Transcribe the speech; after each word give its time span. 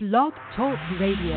Blog 0.00 0.32
Talk 0.54 0.78
Radio. 1.00 1.34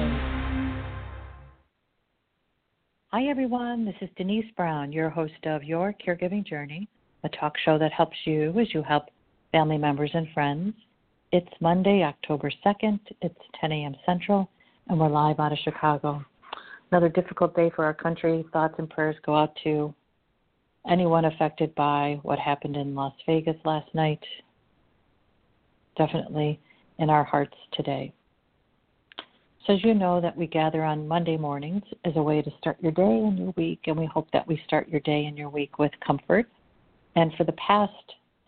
Hi, 3.07 3.23
everyone. 3.23 3.85
This 3.85 3.95
is 4.02 4.10
Denise 4.15 4.46
Brown, 4.55 4.91
your 4.91 5.10
host 5.10 5.47
of 5.47 5.63
Your 5.63 5.96
Caregiving 5.96 6.46
Journey, 6.46 6.88
a 7.24 7.29
talk 7.29 7.55
show 7.66 7.79
that 7.79 7.92
helps 7.92 8.16
you 8.24 8.52
as 8.60 8.71
you 8.71 8.84
help 8.84 9.05
family 9.52 9.79
members 9.79 10.12
and 10.13 10.28
friends. 10.32 10.76
It's 11.32 11.50
Monday, 11.60 12.04
October 12.04 12.52
2nd. 12.63 13.00
It's 13.24 13.39
10 13.60 13.71
a.m. 13.71 13.96
Central, 14.05 14.47
and 14.89 15.00
we're 15.00 15.09
live 15.09 15.39
out 15.39 15.52
of 15.52 15.57
Chicago. 15.64 16.23
Another 16.91 17.09
difficult 17.09 17.55
day 17.55 17.71
for 17.75 17.84
our 17.84 17.96
country. 17.96 18.46
Thoughts 18.54 18.75
and 18.78 18.88
prayers 18.88 19.16
go 19.25 19.36
out 19.36 19.57
to 19.64 19.91
anyone 20.88 21.25
affected 21.25 21.73
by 21.73 22.20
what 22.21 22.38
happened 22.38 22.75
in 22.75 22.93
Las 22.93 23.16
Vegas 23.25 23.57
last 23.66 23.91
night. 23.96 24.23
Definitely 25.98 26.59
in 27.00 27.09
our 27.09 27.23
hearts 27.23 27.57
today. 27.73 28.14
So, 29.68 29.73
as 29.73 29.84
you 29.84 29.93
know, 29.93 30.20
that 30.20 30.36
we 30.36 30.48
gather 30.48 30.83
on 30.83 31.07
Monday 31.07 31.38
mornings 31.38 31.83
as 32.03 32.13
a 32.15 32.21
way 32.21 32.41
to 32.41 32.51
start 32.57 32.77
your 32.81 32.91
day 32.91 33.03
and 33.03 33.38
your 33.38 33.53
week, 33.55 33.81
and 33.85 33.95
we 33.95 34.07
hope 34.07 34.27
that 34.34 34.47
we 34.47 34.59
start 34.65 34.89
your 34.89 35.01
day 35.01 35.25
and 35.25 35.37
your 35.37 35.49
week 35.49 35.77
with 35.77 35.91
comfort. 36.05 36.47
And 37.15 37.31
for 37.37 37.43
the 37.43 37.53
past 37.53 37.93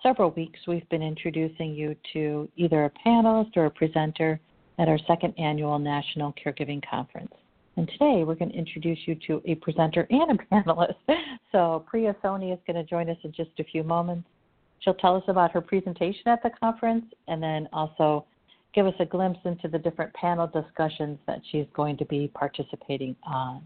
several 0.02 0.31
weeks, 0.31 0.59
we've 0.67 0.88
been 0.89 1.03
introducing 1.03 1.76
you 1.76 1.95
to 2.13 2.49
either 2.55 2.86
a 2.86 2.91
panelist 3.08 3.55
or 3.58 3.66
a 3.66 3.72
presenter 3.72 4.39
at 4.80 4.88
our 4.88 4.98
second 5.05 5.36
annual 5.38 5.77
National 5.77 6.34
Caregiving 6.34 6.81
Conference. 6.89 7.34
And 7.77 7.88
today 7.88 8.23
we're 8.23 8.36
going 8.36 8.52
to 8.52 8.58
introduce 8.58 9.00
you 9.05 9.16
to 9.27 9.41
a 9.45 9.55
presenter 9.55 10.08
and 10.09 10.39
a 10.39 10.44
panelist. 10.53 10.95
So 11.52 11.86
Priya 11.88 12.16
Soni 12.23 12.52
is 12.52 12.59
going 12.66 12.77
to 12.77 12.84
join 12.84 13.08
us 13.09 13.17
in 13.23 13.31
just 13.31 13.52
a 13.59 13.64
few 13.64 13.84
moments. 13.84 14.27
She'll 14.80 14.95
tell 14.95 15.16
us 15.16 15.23
about 15.27 15.52
her 15.52 15.61
presentation 15.61 16.27
at 16.27 16.41
the 16.41 16.50
conference 16.50 17.05
and 17.27 17.41
then 17.41 17.70
also 17.72 18.25
give 18.73 18.88
us 18.88 18.94
a 19.00 19.05
glimpse 19.05 19.40
into 19.45 19.68
the 19.68 19.77
different 19.77 20.13
panel 20.13 20.48
discussions 20.48 21.20
that 21.27 21.41
she's 21.52 21.66
going 21.73 21.98
to 21.98 22.05
be 22.05 22.30
participating 22.34 23.16
on. 23.23 23.62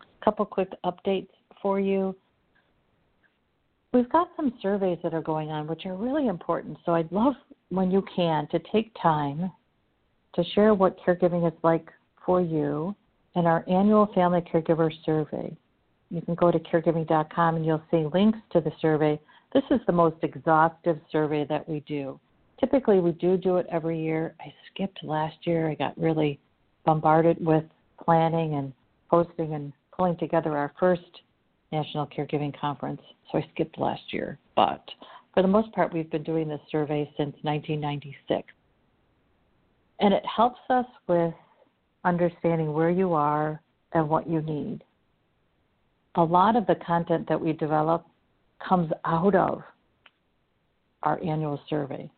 A 0.00 0.24
couple 0.24 0.44
quick 0.44 0.70
updates 0.84 1.28
for 1.60 1.80
you. 1.80 2.14
We've 3.92 4.10
got 4.10 4.28
some 4.36 4.54
surveys 4.62 4.98
that 5.02 5.12
are 5.12 5.22
going 5.22 5.50
on 5.50 5.66
which 5.66 5.84
are 5.84 5.96
really 5.96 6.28
important, 6.28 6.78
so 6.86 6.94
I'd 6.94 7.12
love 7.12 7.34
when 7.68 7.90
you 7.90 8.04
can 8.14 8.46
to 8.48 8.60
take 8.72 8.94
time 9.02 9.50
to 10.34 10.44
share 10.54 10.72
what 10.72 10.98
caregiving 11.04 11.46
is 11.46 11.58
like 11.62 11.90
for 12.24 12.40
you 12.40 12.94
in 13.34 13.46
our 13.46 13.64
annual 13.68 14.06
Family 14.14 14.40
Caregiver 14.40 14.90
Survey. 15.04 15.54
You 16.10 16.22
can 16.22 16.34
go 16.34 16.50
to 16.50 16.58
caregiving.com 16.58 17.56
and 17.56 17.66
you'll 17.66 17.82
see 17.90 18.06
links 18.12 18.38
to 18.52 18.60
the 18.60 18.72
survey. 18.80 19.18
This 19.52 19.64
is 19.70 19.80
the 19.86 19.92
most 19.92 20.16
exhaustive 20.22 20.98
survey 21.10 21.44
that 21.48 21.68
we 21.68 21.80
do 21.80 22.18
typically 22.62 23.00
we 23.00 23.12
do 23.12 23.36
do 23.36 23.56
it 23.56 23.66
every 23.70 24.00
year. 24.00 24.34
I 24.40 24.54
skipped 24.72 25.02
last 25.02 25.36
year. 25.42 25.68
I 25.68 25.74
got 25.74 25.98
really 25.98 26.38
bombarded 26.84 27.44
with 27.44 27.64
planning 28.02 28.54
and 28.54 28.72
hosting 29.08 29.54
and 29.54 29.72
pulling 29.94 30.16
together 30.16 30.56
our 30.56 30.72
first 30.78 31.02
National 31.72 32.06
Caregiving 32.06 32.58
Conference, 32.58 33.00
so 33.30 33.38
I 33.38 33.48
skipped 33.52 33.78
last 33.78 34.02
year. 34.12 34.38
But 34.54 34.84
for 35.34 35.42
the 35.42 35.48
most 35.48 35.72
part, 35.72 35.92
we've 35.92 36.10
been 36.10 36.22
doing 36.22 36.48
this 36.48 36.60
survey 36.70 37.04
since 37.16 37.34
1996. 37.42 38.48
And 40.00 40.14
it 40.14 40.22
helps 40.24 40.60
us 40.70 40.86
with 41.08 41.34
understanding 42.04 42.72
where 42.72 42.90
you 42.90 43.12
are 43.12 43.60
and 43.92 44.08
what 44.08 44.28
you 44.28 44.40
need. 44.42 44.84
A 46.16 46.22
lot 46.22 46.56
of 46.56 46.66
the 46.66 46.76
content 46.86 47.28
that 47.28 47.40
we 47.40 47.52
develop 47.54 48.06
comes 48.66 48.90
out 49.04 49.34
of 49.34 49.62
our 51.02 51.22
annual 51.24 51.60
survey. 51.68 52.10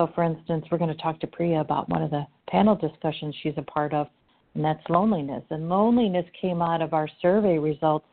So, 0.00 0.08
for 0.14 0.24
instance, 0.24 0.64
we're 0.70 0.78
going 0.78 0.96
to 0.96 1.02
talk 1.02 1.20
to 1.20 1.26
Priya 1.26 1.60
about 1.60 1.90
one 1.90 2.02
of 2.02 2.10
the 2.10 2.26
panel 2.48 2.74
discussions 2.74 3.34
she's 3.42 3.52
a 3.58 3.62
part 3.62 3.92
of, 3.92 4.06
and 4.54 4.64
that's 4.64 4.80
loneliness. 4.88 5.42
And 5.50 5.68
loneliness 5.68 6.24
came 6.40 6.62
out 6.62 6.80
of 6.80 6.94
our 6.94 7.06
survey 7.20 7.58
results 7.58 8.06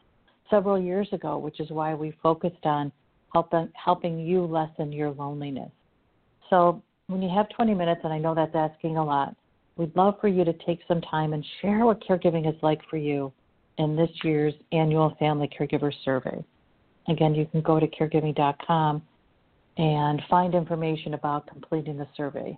several 0.50 0.78
years 0.78 1.08
ago, 1.14 1.38
which 1.38 1.62
is 1.62 1.70
why 1.70 1.94
we 1.94 2.14
focused 2.22 2.66
on 2.66 2.92
helping 3.32 3.70
helping 3.74 4.20
you 4.20 4.44
lessen 4.44 4.92
your 4.92 5.12
loneliness. 5.12 5.72
So, 6.50 6.84
when 7.08 7.22
you 7.22 7.30
have 7.34 7.48
20 7.56 7.74
minutes, 7.74 8.02
and 8.04 8.12
I 8.12 8.18
know 8.18 8.36
that's 8.36 8.54
asking 8.54 8.98
a 8.98 9.06
lot, 9.06 9.34
we'd 9.78 9.96
love 9.96 10.16
for 10.20 10.28
you 10.28 10.44
to 10.44 10.52
take 10.66 10.82
some 10.90 11.00
time 11.00 11.32
and 11.32 11.46
share 11.62 11.86
what 11.86 12.04
caregiving 12.06 12.54
is 12.54 12.62
like 12.62 12.82
for 12.90 12.98
you 12.98 13.32
in 13.78 13.96
this 13.96 14.12
year's 14.26 14.56
annual 14.74 15.16
Family 15.20 15.50
Caregiver 15.58 15.94
Survey. 16.04 16.44
Again, 17.08 17.34
you 17.34 17.46
can 17.46 17.62
go 17.62 17.80
to 17.80 17.88
caregiving.com 17.88 19.04
and 19.78 20.22
find 20.30 20.56
information 20.56 21.14
about 21.14 21.48
completing 21.48 21.98
the 21.98 22.08
survey. 22.16 22.58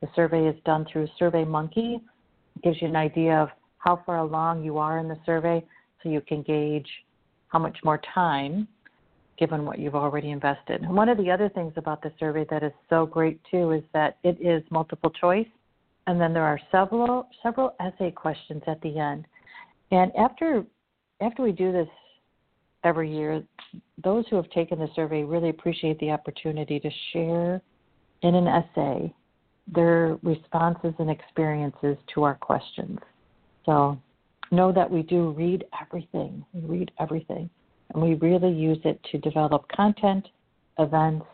The 0.00 0.08
survey 0.14 0.46
is 0.46 0.56
done 0.64 0.86
through 0.92 1.08
SurveyMonkey. 1.20 1.96
It 1.96 2.62
gives 2.62 2.80
you 2.82 2.88
an 2.88 2.96
idea 2.96 3.34
of 3.34 3.48
how 3.78 4.02
far 4.04 4.18
along 4.18 4.62
you 4.62 4.78
are 4.78 4.98
in 4.98 5.08
the 5.08 5.18
survey 5.24 5.64
so 6.02 6.08
you 6.08 6.20
can 6.20 6.42
gauge 6.42 6.88
how 7.48 7.58
much 7.58 7.78
more 7.84 8.00
time 8.14 8.68
given 9.38 9.64
what 9.64 9.78
you've 9.78 9.94
already 9.94 10.30
invested. 10.30 10.82
And 10.82 10.94
one 10.94 11.08
of 11.08 11.18
the 11.18 11.30
other 11.30 11.48
things 11.48 11.72
about 11.76 12.02
the 12.02 12.12
survey 12.18 12.46
that 12.50 12.62
is 12.62 12.72
so 12.88 13.06
great 13.06 13.40
too 13.50 13.72
is 13.72 13.82
that 13.92 14.18
it 14.22 14.38
is 14.40 14.62
multiple 14.70 15.10
choice 15.10 15.46
and 16.06 16.20
then 16.20 16.32
there 16.32 16.44
are 16.44 16.58
several 16.70 17.28
several 17.42 17.74
essay 17.80 18.10
questions 18.10 18.62
at 18.66 18.80
the 18.80 18.98
end. 18.98 19.26
And 19.90 20.10
after 20.16 20.64
after 21.20 21.42
we 21.42 21.52
do 21.52 21.72
this 21.72 21.88
every 22.86 23.14
year, 23.14 23.42
those 24.02 24.24
who 24.30 24.36
have 24.36 24.48
taken 24.50 24.78
the 24.78 24.88
survey 24.94 25.22
really 25.22 25.50
appreciate 25.50 25.98
the 25.98 26.10
opportunity 26.10 26.80
to 26.80 26.90
share 27.12 27.60
in 28.22 28.34
an 28.34 28.46
essay 28.46 29.12
their 29.74 30.16
responses 30.22 30.94
and 30.98 31.10
experiences 31.10 31.96
to 32.14 32.22
our 32.22 32.36
questions. 32.36 32.98
So 33.64 33.98
know 34.52 34.72
that 34.72 34.90
we 34.90 35.02
do 35.02 35.30
read 35.30 35.64
everything. 35.80 36.44
We 36.54 36.78
read 36.78 36.90
everything. 37.00 37.50
And 37.92 38.02
we 38.02 38.14
really 38.14 38.52
use 38.52 38.78
it 38.84 39.00
to 39.10 39.18
develop 39.18 39.66
content, 39.68 40.28
events, 40.78 41.26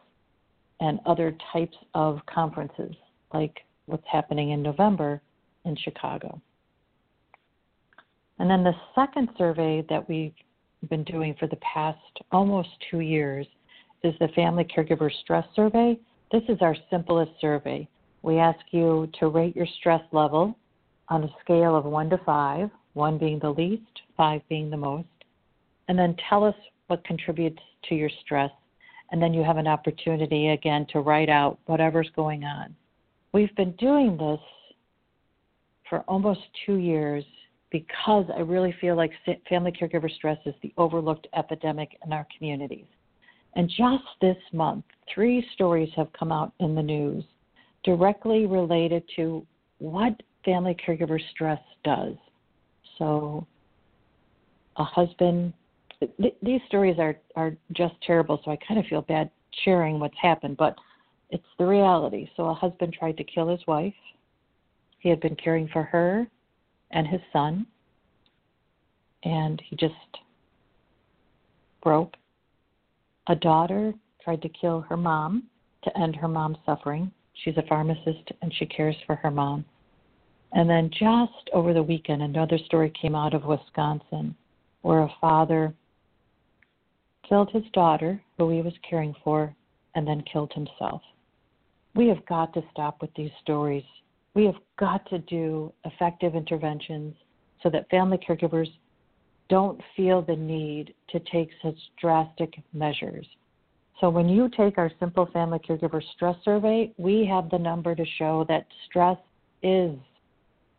and 0.81 0.99
other 1.07 1.37
types 1.53 1.77
of 1.95 2.21
conferences, 2.27 2.95
like 3.33 3.61
what's 3.87 4.07
happening 4.11 4.51
in 4.51 4.63
November 4.63 5.21
in 5.65 5.77
Chicago. 5.77 6.41
And 8.39 8.51
then 8.51 8.65
the 8.65 8.75
second 8.95 9.29
survey 9.39 9.85
that 9.89 10.09
we've 10.09 10.35
been 10.89 11.05
doing 11.05 11.35
for 11.39 11.47
the 11.47 11.57
past 11.57 11.99
almost 12.31 12.69
two 12.91 13.01
years 13.01 13.47
is 14.03 14.15
the 14.21 14.29
Family 14.29 14.65
Caregiver 14.65 15.11
Stress 15.23 15.47
Survey. 15.55 15.99
This 16.33 16.43
is 16.49 16.59
our 16.61 16.77
simplest 16.91 17.33
survey. 17.41 17.89
We 18.23 18.39
ask 18.39 18.61
you 18.71 19.09
to 19.21 19.29
rate 19.29 19.55
your 19.55 19.67
stress 19.79 20.03
level 20.13 20.57
on 21.09 21.25
a 21.25 21.35
scale 21.43 21.77
of 21.77 21.85
1 21.85 22.11
to 22.11 22.19
5, 22.19 22.71
1 22.95 23.19
being 23.19 23.39
the 23.39 23.51
least, 23.51 24.03
5 24.17 24.41
being 24.49 24.71
the 24.71 24.77
most, 24.77 25.09
and 25.89 25.99
then 25.99 26.17
tell 26.29 26.45
us 26.45 26.55
what 26.87 27.05
contributes 27.05 27.63
to 27.89 27.95
your 27.95 28.11
stress. 28.25 28.51
And 29.11 29.21
then 29.21 29.35
you 29.35 29.43
have 29.45 29.59
an 29.59 29.67
opportunity 29.67 30.51
again 30.51 30.87
to 30.93 31.01
write 31.01 31.29
out 31.29 31.59
whatever's 31.67 32.11
going 32.17 32.45
on. 32.45 32.75
We've 33.33 33.55
been 33.57 33.73
doing 33.73 34.17
this 34.17 34.41
for 35.89 36.01
almost 36.09 36.41
two 36.65 36.77
years 36.77 37.25
because 37.73 38.27
I 38.37 38.41
really 38.41 38.75
feel 38.81 38.97
like 38.97 39.11
family 39.49 39.73
caregiver 39.73 40.15
stress 40.15 40.39
is 40.45 40.55
the 40.63 40.73
overlooked 40.77 41.27
epidemic 41.35 41.97
in 42.05 42.13
our 42.13 42.27
communities. 42.37 42.85
And 43.57 43.69
just 43.69 44.05
this 44.21 44.37
month, 44.53 44.85
three 45.13 45.45
stories 45.55 45.89
have 45.97 46.13
come 46.13 46.31
out 46.31 46.53
in 46.61 46.75
the 46.75 46.83
news 46.83 47.25
directly 47.83 48.47
related 48.47 49.03
to 49.17 49.45
what 49.79 50.23
family 50.45 50.77
caregiver 50.87 51.19
stress 51.31 51.61
does. 51.83 52.15
So, 52.99 53.47
a 54.77 54.85
husband, 54.85 55.53
th- 56.01 56.35
these 56.43 56.61
stories 56.69 56.99
are, 56.99 57.17
are 57.37 57.57
just 57.73 57.95
terrible, 58.07 58.41
so 58.45 58.51
I 58.51 58.59
kind 58.67 58.79
of 58.79 58.87
feel 58.87 59.03
bad 59.03 59.31
sharing 59.65 59.99
what's 59.99 60.17
happened, 60.21 60.57
but 60.57 60.77
it's 61.31 61.45
the 61.59 61.67
reality. 61.67 62.29
So, 62.37 62.47
a 62.47 62.55
husband 62.55 62.95
tried 62.99 63.17
to 63.17 63.25
kill 63.25 63.49
his 63.49 63.61
wife. 63.67 63.95
He 65.01 65.09
had 65.09 65.21
been 65.21 65.37
caring 65.37 65.69
for 65.69 65.83
her 65.83 66.29
and 66.93 67.07
his 67.07 67.21
son, 67.33 67.67
and 69.25 69.63
he 69.69 69.77
just 69.77 69.95
broke. 71.83 72.15
A 73.29 73.35
daughter 73.35 73.93
tried 74.23 74.43
to 74.43 74.49
kill 74.49 74.81
her 74.83 74.97
mom 74.97 75.45
to 75.85 75.99
end 75.99 76.17
her 76.17 76.29
mom's 76.29 76.59
suffering. 76.65 77.11
She's 77.35 77.57
a 77.57 77.67
pharmacist 77.69 78.31
and 78.41 78.53
she 78.55 78.67
cares 78.67 78.97
for 79.07 79.17
her 79.17 79.31
mom. 79.31 79.65
And 80.53 80.69
then 80.69 80.91
just 80.91 81.51
over 81.53 81.73
the 81.73 81.83
weekend, 81.83 82.23
another 82.23 82.59
story 82.67 82.93
came 83.01 83.15
out 83.15 83.35
of 83.35 83.45
Wisconsin 83.45 84.35
where 84.83 85.01
a 85.03 85.15
father 85.21 85.75
killed 87.29 87.51
his 87.53 87.65
daughter, 87.73 88.21
who 88.37 88.51
he 88.51 88.61
was 88.61 88.75
caring 88.89 89.15
for, 89.25 89.55
and 89.95 90.07
then 90.07 90.23
killed 90.31 90.53
himself. 90.53 91.01
We 91.95 92.09
have 92.09 92.25
got 92.27 92.53
to 92.55 92.63
stop 92.71 93.01
with 93.01 93.11
these 93.15 93.31
stories 93.43 93.85
we 94.35 94.45
have 94.47 94.55
got 94.79 95.09
to 95.11 95.19
do 95.19 95.73
effective 95.85 96.35
interventions 96.35 97.15
so 97.63 97.71
that 97.71 97.89
family 97.91 98.19
caregivers 98.19 98.69
don't 99.49 99.81
feel 99.97 100.23
the 100.23 100.37
need 100.37 100.95
to 101.11 101.21
take 101.31 101.51
such 101.63 101.77
drastic 102.01 102.55
measures. 102.73 103.27
So, 104.01 104.09
when 104.09 104.29
you 104.29 104.49
take 104.49 104.79
our 104.79 104.91
Simple 104.99 105.27
Family 105.33 105.59
Caregiver 105.59 106.03
Stress 106.15 106.37
Survey, 106.45 106.93
we 106.97 107.27
have 107.27 107.51
the 107.51 107.59
number 107.59 107.95
to 107.95 108.05
show 108.19 108.45
that 108.49 108.67
stress 108.87 109.19
is 109.63 109.97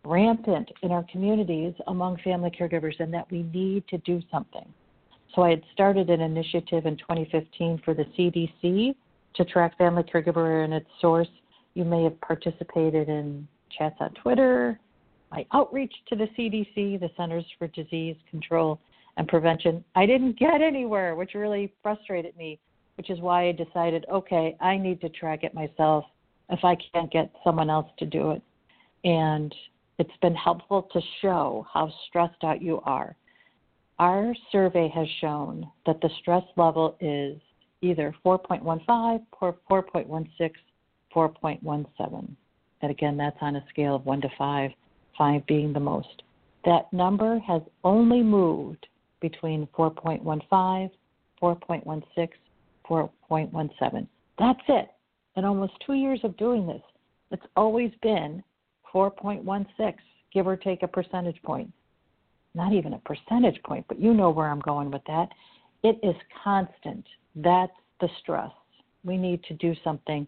rampant 0.04 0.70
in 0.82 0.92
our 0.92 1.06
communities 1.12 1.74
among 1.88 2.18
family 2.18 2.52
caregivers 2.52 3.00
and 3.00 3.14
that 3.14 3.30
we 3.32 3.44
need 3.54 3.88
to 3.88 3.98
do 4.00 4.22
something. 4.30 4.66
So 5.34 5.44
I 5.44 5.52
had 5.52 5.62
started 5.74 6.10
an 6.10 6.22
initiative 6.22 6.86
in 6.86 6.98
2015 6.98 7.82
for 7.86 7.94
the 7.94 8.04
CDC 8.18 8.96
to 9.36 9.46
track 9.46 9.78
family 9.78 10.04
caregiver 10.04 10.64
and 10.64 10.74
its 10.74 10.90
source. 11.00 11.30
You 11.75 11.86
may 11.86 12.04
have 12.04 12.20
participated 12.22 13.10
in 13.10 13.48
chats 13.78 13.96
on 14.00 14.12
Twitter, 14.22 14.80
my 15.31 15.46
outreach 15.54 15.94
to 16.10 16.16
the 16.16 16.28
CDC, 16.38 17.00
the 17.00 17.10
Centers 17.18 17.46
for 17.58 17.68
Disease 17.68 18.16
Control 18.30 18.80
and 19.18 19.28
Prevention. 19.28 19.84
I 19.96 20.06
didn't 20.06 20.38
get 20.38 20.62
anywhere, 20.62 21.16
which 21.16 21.34
really 21.34 21.74
frustrated 21.81 22.38
me, 22.38 22.60
which 22.98 23.10
is 23.10 23.20
why 23.20 23.48
I 23.48 23.52
decided, 23.52 24.06
okay, 24.12 24.56
I 24.62 24.78
need 24.78 25.02
to 25.02 25.10
track 25.10 25.44
it 25.44 25.54
myself 25.56 26.06
if 26.50 26.64
I 26.64 26.78
can't 26.94 27.12
get 27.12 27.31
someone 27.44 27.70
else 27.70 27.88
to 27.98 28.06
do 28.06 28.31
it. 28.31 28.42
And 29.04 29.54
it's 29.98 30.18
been 30.22 30.36
helpful 30.36 30.84
to 30.94 31.02
show 31.22 31.66
how 31.72 31.92
stressed 32.08 32.44
out 32.44 32.62
you 32.62 32.81
are. 32.81 33.16
Our 34.00 34.36
survey 34.52 34.92
has 34.94 35.08
shown 35.22 35.70
that 35.86 36.02
the 36.02 36.10
stress 36.20 36.44
level 36.58 36.96
is 37.00 37.40
either 37.81 38.14
4.15 38.25 39.22
or 39.42 39.58
4.16, 39.70 40.52
4.17. 41.15 42.36
And 42.81 42.92
again, 42.92 43.18
that's 43.18 43.38
on 43.42 43.56
a 43.56 43.65
scale 43.69 43.95
of 43.95 44.06
1 44.06 44.21
to 44.21 44.30
5, 44.38 44.71
5 45.18 45.45
being 45.45 45.74
the 45.74 45.80
most. 45.80 46.24
That 46.65 46.92
number 46.92 47.39
has 47.39 47.62
only 47.83 48.21
moved 48.21 48.88
between 49.21 49.68
4.15, 49.77 50.92
4.16, 51.42 52.30
4.17. 52.89 54.07
That's 54.39 54.60
it. 54.68 54.89
In 55.36 55.45
almost 55.45 55.74
two 55.86 55.94
years 55.94 56.19
of 56.24 56.38
doing 56.38 56.68
this, 56.68 56.81
it's 57.31 57.45
always 57.56 57.92
been 58.01 58.44
4.16, 58.94 59.95
give 60.33 60.48
or 60.48 60.56
take 60.56 60.83
a 60.83 60.88
percentage 60.88 61.42
point. 61.44 61.71
Not 62.56 62.74
even 62.74 62.94
a 62.94 63.00
percentage 63.00 63.62
point, 63.63 63.86
but 63.88 64.00
you 64.00 64.13
know 64.13 64.30
where 64.30 64.50
I'm 64.50 64.60
going 64.60 64.92
with 64.92 65.01
that. 65.07 65.30
It 65.83 65.98
is 66.04 66.15
constant. 66.44 67.06
That's 67.36 67.74
the 68.00 68.10
stress. 68.21 68.51
We 69.04 69.18
need 69.18 69.44
to 69.45 69.54
do 69.56 69.74
something 69.83 70.27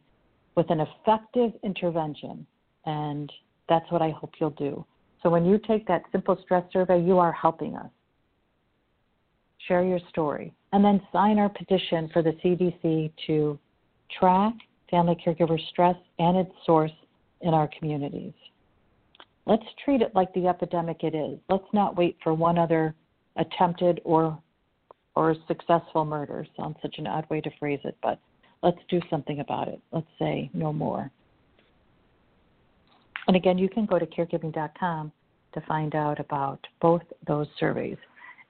with 0.56 0.69
an 0.69 0.81
effective 0.81 1.52
intervention, 1.63 2.46
and 2.86 3.31
that's 3.68 3.90
what 3.92 4.02
I 4.02 4.12
hope 4.12 4.34
you'll 4.40 4.52
do. 4.52 4.86
So 5.22 5.30
when 5.30 5.46
you 5.46 5.60
take 5.68 5.88
that 5.88 6.04
simple 6.12 6.38
stress 6.44 6.63
survey, 6.72 7.02
you 7.02 7.18
are 7.18 7.31
helping 7.31 7.75
us. 7.75 7.90
Share 9.68 9.84
your 9.84 10.00
story, 10.10 10.54
and 10.74 10.86
then 10.86 11.02
sign 11.12 11.40
our 11.40 11.50
petition 11.50 12.10
for 12.13 12.22
the 12.22 12.34
CDC 12.44 13.12
to 13.28 13.57
track 14.19 14.54
family 14.92 15.18
caregiver 15.25 15.60
stress 15.69 15.96
and 16.19 16.38
its 16.38 16.52
source 16.66 16.92
in 17.42 17.54
our 17.54 17.69
communities. 17.80 18.34
Let's 19.48 19.63
treat 19.84 20.02
it 20.02 20.13
like 20.16 20.34
the 20.34 20.48
epidemic 20.48 21.04
it 21.04 21.16
is. 21.16 21.40
Let's 21.50 21.68
not 21.74 21.96
wait 21.96 22.18
for 22.24 22.34
one 22.34 22.57
other 22.57 22.96
attempted 23.36 24.02
or 24.04 24.40
or 25.16 25.36
successful 25.48 26.04
murder. 26.04 26.46
Sounds 26.57 26.75
such 26.81 26.96
an 26.98 27.07
odd 27.07 27.25
way 27.30 27.40
to 27.42 27.50
phrase 27.57 27.80
it, 27.86 27.98
but 28.04 28.19
let's 28.65 28.79
do 28.89 29.00
something 29.12 29.39
about 29.39 29.67
it. 29.67 29.79
Let's 29.91 30.07
say 30.17 30.50
no 30.53 30.73
more. 30.73 31.12
And 33.27 33.38
again, 33.38 33.57
you 33.59 33.69
can 33.69 33.85
go 33.85 34.00
to 34.00 34.06
caregiving.com 34.07 35.12
to 35.53 35.62
find 35.62 35.95
out 35.95 36.19
about 36.19 36.59
both 36.81 37.03
those 37.27 37.47
surveys. 37.59 37.97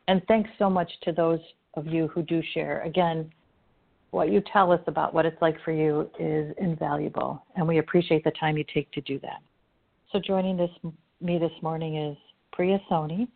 And 0.07 0.21
thanks 0.27 0.49
so 0.57 0.69
much 0.69 0.89
to 1.03 1.11
those 1.11 1.39
of 1.75 1.85
you 1.85 2.07
who 2.07 2.23
do 2.23 2.41
share. 2.53 2.81
Again, 2.83 3.31
what 4.11 4.31
you 4.31 4.41
tell 4.51 4.71
us 4.71 4.79
about 4.87 5.13
what 5.13 5.25
it's 5.25 5.41
like 5.41 5.57
for 5.65 5.73
you 5.73 6.09
is 6.17 6.55
invaluable, 6.57 7.43
and 7.57 7.67
we 7.67 7.79
appreciate 7.79 8.23
the 8.23 8.31
time 8.31 8.57
you 8.57 8.63
take 8.73 8.89
to 8.91 9.01
do 9.01 9.19
that. 9.19 9.41
So 10.11 10.19
joining 10.19 10.55
this 10.55 10.69
me 11.21 11.37
this 11.37 11.51
morning 11.61 11.97
is 11.97 12.17
Priya 12.53 12.79
Soni. 12.89 13.27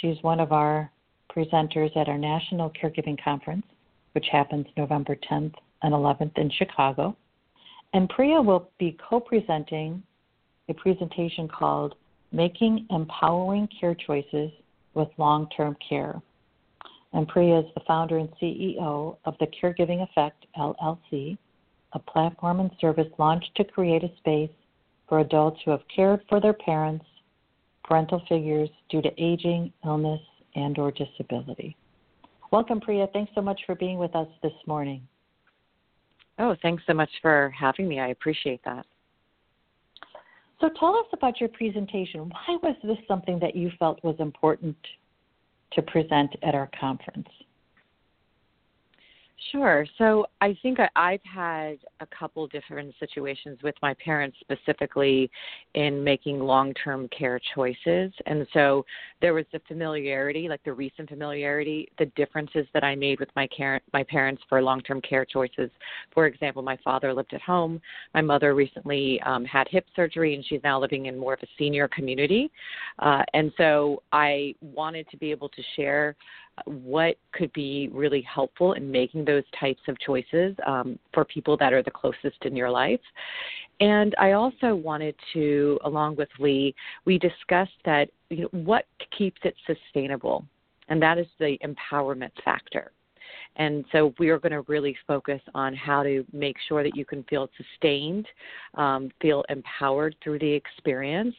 She's 0.00 0.16
one 0.22 0.38
of 0.38 0.52
our 0.52 0.90
presenters 1.34 1.96
at 1.96 2.08
our 2.08 2.18
National 2.18 2.70
Caregiving 2.70 3.22
Conference, 3.22 3.66
which 4.12 4.26
happens 4.30 4.66
November 4.76 5.16
10th 5.28 5.54
and 5.82 5.94
11th 5.94 6.36
in 6.36 6.50
Chicago. 6.50 7.16
And 7.94 8.08
Priya 8.08 8.40
will 8.40 8.70
be 8.78 8.96
co-presenting 9.08 10.02
a 10.68 10.74
presentation 10.74 11.48
called 11.48 11.94
Making 12.32 12.86
Empowering 12.90 13.68
Care 13.80 13.94
Choices 13.94 14.50
with 14.94 15.08
Long-Term 15.16 15.76
Care. 15.88 16.20
And 17.12 17.26
Priya 17.26 17.60
is 17.60 17.66
the 17.74 17.82
founder 17.86 18.18
and 18.18 18.28
CEO 18.40 19.16
of 19.24 19.34
the 19.40 19.46
Caregiving 19.46 20.02
Effect 20.02 20.44
LLC, 20.58 21.38
a 21.94 21.98
platform 21.98 22.60
and 22.60 22.70
service 22.80 23.08
launched 23.18 23.50
to 23.56 23.64
create 23.64 24.04
a 24.04 24.14
space 24.18 24.50
for 25.08 25.20
adults 25.20 25.60
who 25.64 25.70
have 25.70 25.80
cared 25.94 26.20
for 26.28 26.38
their 26.40 26.52
parents, 26.52 27.06
parental 27.82 28.22
figures 28.28 28.68
due 28.90 29.00
to 29.00 29.10
aging, 29.16 29.72
illness, 29.86 30.20
and 30.54 30.78
or 30.78 30.92
disability. 30.92 31.74
Welcome, 32.50 32.80
Priya. 32.80 33.06
Thanks 33.12 33.32
so 33.34 33.40
much 33.40 33.60
for 33.64 33.74
being 33.74 33.98
with 33.98 34.14
us 34.14 34.28
this 34.42 34.52
morning. 34.66 35.00
Oh, 36.38 36.54
thanks 36.62 36.82
so 36.86 36.94
much 36.94 37.10
for 37.20 37.52
having 37.58 37.88
me. 37.88 38.00
I 38.00 38.08
appreciate 38.08 38.60
that. 38.64 38.86
So 40.60 40.68
tell 40.78 40.96
us 40.96 41.06
about 41.12 41.40
your 41.40 41.48
presentation. 41.50 42.30
Why 42.30 42.58
was 42.62 42.76
this 42.82 42.98
something 43.06 43.38
that 43.40 43.54
you 43.54 43.70
felt 43.78 44.02
was 44.02 44.16
important 44.18 44.76
to 45.72 45.82
present 45.82 46.34
at 46.42 46.54
our 46.54 46.70
conference? 46.78 47.28
Sure. 49.52 49.86
So 49.98 50.26
I 50.40 50.58
think 50.62 50.78
I, 50.96 51.12
have 51.12 51.20
had 51.22 51.78
a 52.00 52.06
couple 52.06 52.46
different 52.48 52.92
situations 52.98 53.58
with 53.62 53.76
my 53.80 53.94
parents, 53.94 54.36
specifically 54.40 55.30
in 55.74 56.02
making 56.02 56.40
long 56.40 56.74
term 56.74 57.08
care 57.16 57.40
choices. 57.54 58.12
And 58.26 58.46
so 58.52 58.84
there 59.20 59.34
was 59.34 59.44
the 59.52 59.60
familiarity, 59.68 60.48
like 60.48 60.62
the 60.64 60.72
recent 60.72 61.08
familiarity, 61.08 61.88
the 61.98 62.06
differences 62.16 62.66
that 62.74 62.82
I 62.82 62.96
made 62.96 63.20
with 63.20 63.28
my, 63.36 63.46
care, 63.46 63.80
my 63.92 64.02
parents 64.02 64.42
for 64.48 64.60
long 64.60 64.80
term 64.80 65.00
care 65.00 65.24
choices. 65.24 65.70
For 66.12 66.26
example, 66.26 66.62
my 66.62 66.78
father 66.82 67.14
lived 67.14 67.32
at 67.32 67.40
home. 67.40 67.80
My 68.14 68.22
mother 68.22 68.56
recently 68.56 69.20
um, 69.24 69.44
had 69.44 69.68
hip 69.70 69.86
surgery, 69.94 70.34
and 70.34 70.44
she's 70.44 70.60
now 70.64 70.80
living 70.80 71.06
in 71.06 71.16
more 71.16 71.34
of 71.34 71.40
a 71.44 71.48
senior 71.56 71.86
community. 71.86 72.50
Uh, 72.98 73.22
and 73.34 73.52
so 73.56 74.02
I 74.10 74.56
wanted 74.60 75.08
to 75.10 75.16
be 75.16 75.30
able 75.30 75.48
to 75.50 75.62
share 75.76 76.16
what 76.66 77.16
could 77.32 77.52
be 77.52 77.88
really 77.92 78.22
helpful 78.22 78.74
in 78.74 78.90
making 78.90 79.24
those 79.24 79.44
types 79.58 79.80
of 79.88 79.98
choices 80.00 80.54
um, 80.66 80.98
for 81.12 81.24
people 81.24 81.56
that 81.58 81.72
are 81.72 81.82
the 81.82 81.90
closest 81.90 82.42
in 82.42 82.56
your 82.56 82.70
life. 82.70 83.00
And 83.80 84.14
I 84.18 84.32
also 84.32 84.74
wanted 84.74 85.14
to, 85.34 85.78
along 85.84 86.16
with 86.16 86.28
Lee, 86.38 86.74
we 87.04 87.18
discussed 87.18 87.78
that 87.84 88.08
you 88.30 88.42
know, 88.42 88.48
what 88.52 88.86
keeps 89.16 89.40
it 89.44 89.54
sustainable, 89.66 90.44
and 90.88 91.00
that 91.00 91.18
is 91.18 91.26
the 91.38 91.58
empowerment 91.64 92.32
factor. 92.44 92.92
And 93.56 93.84
so 93.92 94.14
we 94.18 94.30
are 94.30 94.38
going 94.38 94.52
to 94.52 94.62
really 94.62 94.96
focus 95.06 95.40
on 95.54 95.74
how 95.74 96.02
to 96.02 96.24
make 96.32 96.56
sure 96.68 96.82
that 96.82 96.96
you 96.96 97.04
can 97.04 97.24
feel 97.24 97.48
sustained, 97.56 98.26
um, 98.74 99.10
feel 99.20 99.44
empowered 99.48 100.14
through 100.22 100.38
the 100.38 100.50
experience, 100.50 101.34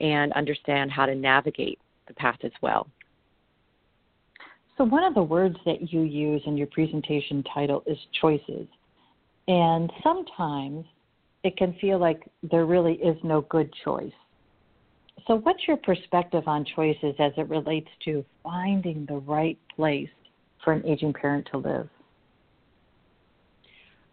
and 0.00 0.32
understand 0.34 0.90
how 0.90 1.06
to 1.06 1.14
navigate 1.14 1.78
the 2.08 2.14
path 2.14 2.38
as 2.42 2.52
well. 2.60 2.86
So, 4.78 4.84
one 4.84 5.04
of 5.04 5.14
the 5.14 5.22
words 5.22 5.56
that 5.66 5.92
you 5.92 6.00
use 6.00 6.42
in 6.46 6.56
your 6.56 6.66
presentation 6.68 7.44
title 7.54 7.82
is 7.86 7.98
choices. 8.20 8.66
And 9.48 9.92
sometimes 10.02 10.84
it 11.44 11.56
can 11.56 11.74
feel 11.80 11.98
like 11.98 12.28
there 12.50 12.64
really 12.64 12.94
is 12.94 13.16
no 13.22 13.42
good 13.42 13.72
choice. 13.84 14.12
So, 15.26 15.36
what's 15.36 15.66
your 15.68 15.76
perspective 15.76 16.44
on 16.46 16.64
choices 16.76 17.14
as 17.18 17.32
it 17.36 17.48
relates 17.48 17.88
to 18.06 18.24
finding 18.42 19.06
the 19.06 19.18
right 19.18 19.58
place 19.76 20.08
for 20.64 20.72
an 20.72 20.86
aging 20.86 21.12
parent 21.12 21.48
to 21.52 21.58
live? 21.58 21.88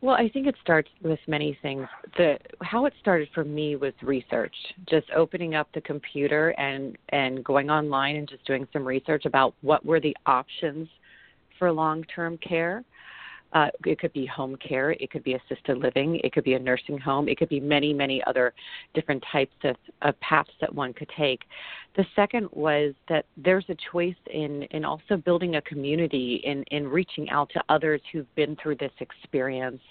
Well, 0.02 0.16
I 0.16 0.30
think 0.30 0.48
it 0.48 0.56
starts 0.62 0.90
with 1.04 1.20
many 1.28 1.58
things. 1.62 1.86
The 2.16 2.38
how 2.62 2.86
it 2.86 2.94
started 3.02 3.28
for 3.34 3.44
me 3.44 3.76
was 3.76 3.94
research, 4.02 4.56
just 4.90 5.08
opening 5.14 5.56
up 5.56 5.68
the 5.74 5.82
computer 5.82 6.52
and 6.52 6.98
and 7.10 7.44
going 7.44 7.70
online 7.70 8.16
and 8.16 8.28
just 8.28 8.46
doing 8.46 8.66
some 8.72 8.86
research 8.86 9.26
about 9.26 9.54
what 9.62 9.86
were 9.86 10.00
the 10.00 10.16
options 10.26 10.88
for 11.58 11.72
long-term 11.72 12.38
care. 12.38 12.86
Uh, 13.54 13.68
it 13.86 14.00
could 14.00 14.14
be 14.14 14.26
home 14.26 14.56
care, 14.58 14.92
it 14.92 15.10
could 15.10 15.24
be 15.24 15.34
assisted 15.34 15.78
living, 15.78 16.20
it 16.24 16.32
could 16.32 16.44
be 16.44 16.54
a 16.54 16.60
nursing 16.60 16.98
home, 16.98 17.28
it 17.28 17.38
could 17.38 17.50
be 17.50 17.60
many, 17.60 17.94
many 17.94 18.24
other 18.28 18.54
different 18.94 19.24
types 19.32 19.56
of, 19.64 19.76
of 20.04 20.20
paths 20.20 20.52
that 20.62 20.74
one 20.74 20.94
could 20.94 21.10
take. 21.18 21.42
The 21.96 22.06
second 22.16 22.48
was 22.52 22.94
that 23.10 23.26
there's 23.36 23.66
a 23.70 23.76
choice 23.92 24.16
in, 24.32 24.64
in 24.72 24.86
also 24.86 25.18
building 25.18 25.56
a 25.56 25.62
community, 25.64 26.42
in, 26.46 26.64
in 26.72 26.88
reaching 26.88 27.30
out 27.30 27.50
to 27.54 27.64
others 27.68 28.00
who've 28.12 28.34
been 28.36 28.56
through 28.62 28.76
this 28.76 28.92
experience. 29.00 29.82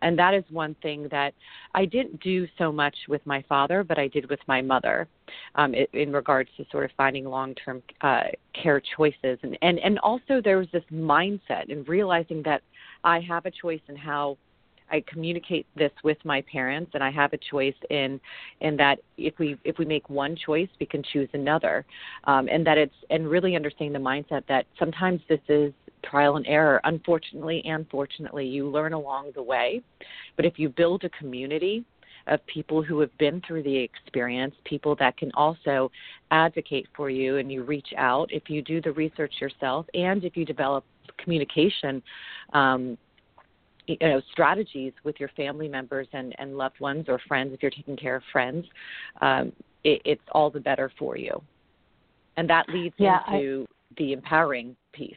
And 0.00 0.18
that 0.18 0.34
is 0.34 0.44
one 0.50 0.74
thing 0.82 1.06
that 1.10 1.32
I 1.74 1.84
didn't 1.84 2.20
do 2.20 2.46
so 2.58 2.72
much 2.72 2.96
with 3.08 3.24
my 3.24 3.44
father, 3.48 3.84
but 3.84 3.98
I 3.98 4.08
did 4.08 4.28
with 4.28 4.40
my 4.48 4.60
mother 4.60 5.06
um, 5.54 5.74
in 5.92 6.12
regards 6.12 6.50
to 6.56 6.66
sort 6.70 6.84
of 6.84 6.90
finding 6.96 7.24
long 7.24 7.54
term 7.54 7.82
uh, 8.00 8.24
care 8.60 8.82
choices. 8.96 9.38
And, 9.42 9.56
and, 9.62 9.78
and 9.78 9.98
also 10.00 10.40
there 10.42 10.58
was 10.58 10.68
this 10.72 10.84
mindset 10.92 11.70
and 11.70 11.88
realizing 11.88 12.42
that 12.42 12.62
I 13.04 13.20
have 13.20 13.46
a 13.46 13.50
choice 13.50 13.80
in 13.88 13.96
how 13.96 14.36
I 14.90 15.02
communicate 15.06 15.66
this 15.76 15.92
with 16.02 16.18
my 16.24 16.42
parents, 16.42 16.92
and 16.94 17.02
I 17.02 17.10
have 17.10 17.32
a 17.32 17.38
choice 17.38 17.74
in 17.90 18.20
in 18.60 18.76
that 18.76 18.98
if 19.16 19.38
we 19.38 19.56
if 19.64 19.78
we 19.78 19.84
make 19.84 20.08
one 20.10 20.36
choice, 20.36 20.68
we 20.78 20.86
can 20.86 21.02
choose 21.12 21.28
another, 21.32 21.84
um, 22.24 22.48
and 22.50 22.66
that 22.66 22.78
it's 22.78 22.94
and 23.10 23.28
really 23.28 23.56
understanding 23.56 23.92
the 23.92 23.98
mindset 23.98 24.46
that 24.48 24.66
sometimes 24.78 25.20
this 25.28 25.40
is 25.48 25.72
trial 26.02 26.36
and 26.36 26.46
error. 26.46 26.80
Unfortunately 26.84 27.62
and 27.64 27.86
fortunately, 27.90 28.46
you 28.46 28.68
learn 28.68 28.92
along 28.92 29.32
the 29.34 29.42
way, 29.42 29.82
but 30.36 30.44
if 30.44 30.58
you 30.58 30.68
build 30.68 31.04
a 31.04 31.10
community 31.10 31.84
of 32.26 32.44
people 32.46 32.82
who 32.82 33.00
have 33.00 33.16
been 33.18 33.42
through 33.46 33.62
the 33.62 33.76
experience, 33.76 34.54
people 34.64 34.96
that 34.96 35.16
can 35.16 35.30
also 35.34 35.90
advocate 36.30 36.86
for 36.96 37.10
you, 37.10 37.38
and 37.38 37.50
you 37.50 37.62
reach 37.62 37.88
out 37.96 38.32
if 38.32 38.48
you 38.48 38.62
do 38.62 38.80
the 38.80 38.92
research 38.92 39.34
yourself, 39.40 39.86
and 39.94 40.24
if 40.24 40.36
you 40.36 40.44
develop 40.44 40.84
communication 41.18 42.02
um, 42.52 42.98
you 43.86 43.96
know 44.00 44.20
strategies 44.32 44.92
with 45.04 45.18
your 45.20 45.28
family 45.30 45.68
members 45.68 46.08
and, 46.12 46.34
and 46.38 46.56
loved 46.56 46.80
ones 46.80 47.06
or 47.08 47.18
friends 47.28 47.52
if 47.52 47.62
you're 47.62 47.70
taking 47.70 47.96
care 47.96 48.16
of 48.16 48.22
friends 48.32 48.64
um, 49.20 49.52
it, 49.84 50.00
it's 50.04 50.22
all 50.32 50.50
the 50.50 50.60
better 50.60 50.90
for 50.98 51.16
you. 51.16 51.40
And 52.36 52.50
that 52.50 52.68
leads 52.68 52.94
yeah, 52.98 53.20
into 53.28 53.66
I, 53.68 53.94
the 53.98 54.12
empowering 54.12 54.74
piece. 54.92 55.14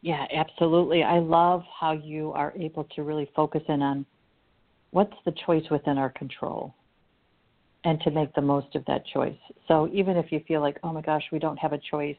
Yeah 0.00 0.24
absolutely. 0.34 1.02
I 1.02 1.18
love 1.18 1.62
how 1.80 1.92
you 1.92 2.32
are 2.32 2.52
able 2.58 2.84
to 2.94 3.02
really 3.02 3.28
focus 3.34 3.62
in 3.68 3.82
on 3.82 4.06
what's 4.90 5.14
the 5.24 5.32
choice 5.46 5.64
within 5.70 5.98
our 5.98 6.10
control 6.10 6.74
and 7.84 8.00
to 8.00 8.10
make 8.10 8.34
the 8.34 8.40
most 8.40 8.74
of 8.76 8.84
that 8.86 9.04
choice. 9.06 9.36
So 9.66 9.90
even 9.92 10.16
if 10.16 10.30
you 10.30 10.40
feel 10.46 10.60
like 10.60 10.78
oh 10.82 10.92
my 10.92 11.02
gosh 11.02 11.24
we 11.32 11.38
don't 11.38 11.58
have 11.58 11.72
a 11.72 11.80
choice 11.90 12.16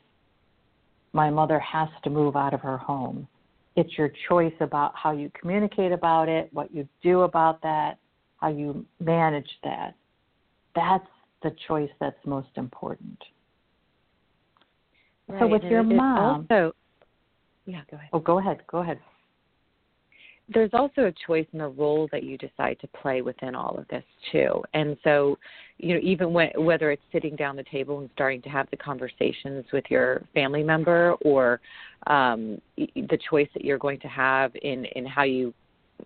my 1.15 1.29
mother 1.29 1.59
has 1.59 1.89
to 2.03 2.09
move 2.09 2.35
out 2.35 2.53
of 2.53 2.61
her 2.61 2.77
home 2.77 3.27
it's 3.75 3.97
your 3.97 4.11
choice 4.29 4.53
about 4.61 4.93
how 4.95 5.11
you 5.11 5.29
communicate 5.39 5.91
about 5.91 6.29
it, 6.29 6.49
what 6.53 6.73
you 6.73 6.87
do 7.03 7.21
about 7.21 7.61
that, 7.61 7.97
how 8.37 8.47
you 8.47 8.85
manage 8.99 9.49
that. 9.63 9.95
That's 10.75 11.07
the 11.43 11.53
choice 11.67 11.89
that's 11.99 12.17
most 12.25 12.49
important. 12.55 13.17
Right. 15.27 15.39
So 15.39 15.47
with 15.47 15.63
and 15.63 15.71
your 15.71 15.83
mom, 15.83 16.47
also, 16.49 16.73
yeah, 17.65 17.81
go 17.91 17.97
ahead. 17.97 18.09
Oh, 18.13 18.19
go 18.19 18.39
ahead. 18.39 18.61
Go 18.67 18.79
ahead. 18.79 18.99
There's 20.47 20.69
also 20.73 21.05
a 21.05 21.13
choice 21.25 21.47
in 21.53 21.59
the 21.59 21.67
role 21.67 22.07
that 22.11 22.23
you 22.23 22.37
decide 22.37 22.77
to 22.81 22.87
play 22.87 23.21
within 23.21 23.55
all 23.55 23.77
of 23.77 23.87
this 23.87 24.03
too. 24.31 24.63
And 24.73 24.95
so, 25.03 25.37
you 25.77 25.95
know, 25.95 25.99
even 26.03 26.33
whether 26.33 26.91
it's 26.91 27.01
sitting 27.11 27.35
down 27.35 27.55
the 27.55 27.63
table 27.63 27.99
and 27.99 28.09
starting 28.13 28.41
to 28.43 28.49
have 28.49 28.69
the 28.69 28.77
conversations 28.77 29.65
with 29.73 29.85
your 29.89 30.23
family 30.33 30.63
member, 30.63 31.13
or 31.21 31.59
um, 32.07 32.61
the 32.77 33.17
choice 33.29 33.49
that 33.55 33.65
you're 33.65 33.79
going 33.79 33.99
to 34.01 34.07
have 34.07 34.51
in 34.61 34.85
in 34.95 35.05
how 35.05 35.23
you 35.23 35.53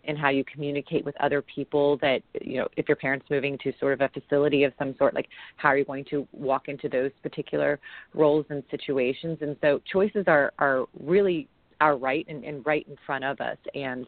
in 0.03 0.15
how 0.15 0.29
you 0.29 0.43
communicate 0.45 1.03
with 1.03 1.19
other 1.19 1.41
people 1.41 1.97
that 1.97 2.21
you 2.41 2.57
know 2.57 2.67
if 2.77 2.87
your 2.87 2.95
parents 2.95 3.25
moving 3.29 3.57
to 3.63 3.73
sort 3.79 3.93
of 3.93 4.01
a 4.01 4.09
facility 4.09 4.63
of 4.63 4.73
some 4.77 4.95
sort 4.97 5.13
like 5.13 5.27
how 5.57 5.69
are 5.69 5.77
you 5.77 5.85
going 5.85 6.05
to 6.05 6.27
walk 6.31 6.67
into 6.67 6.87
those 6.87 7.11
particular 7.23 7.79
roles 8.13 8.45
and 8.49 8.63
situations 8.69 9.37
and 9.41 9.55
so 9.61 9.81
choices 9.91 10.23
are 10.27 10.53
are 10.59 10.85
really 11.01 11.47
our 11.81 11.97
right 11.97 12.25
and, 12.27 12.43
and 12.43 12.65
right 12.65 12.85
in 12.87 12.95
front 13.05 13.23
of 13.23 13.39
us 13.39 13.57
and 13.73 14.05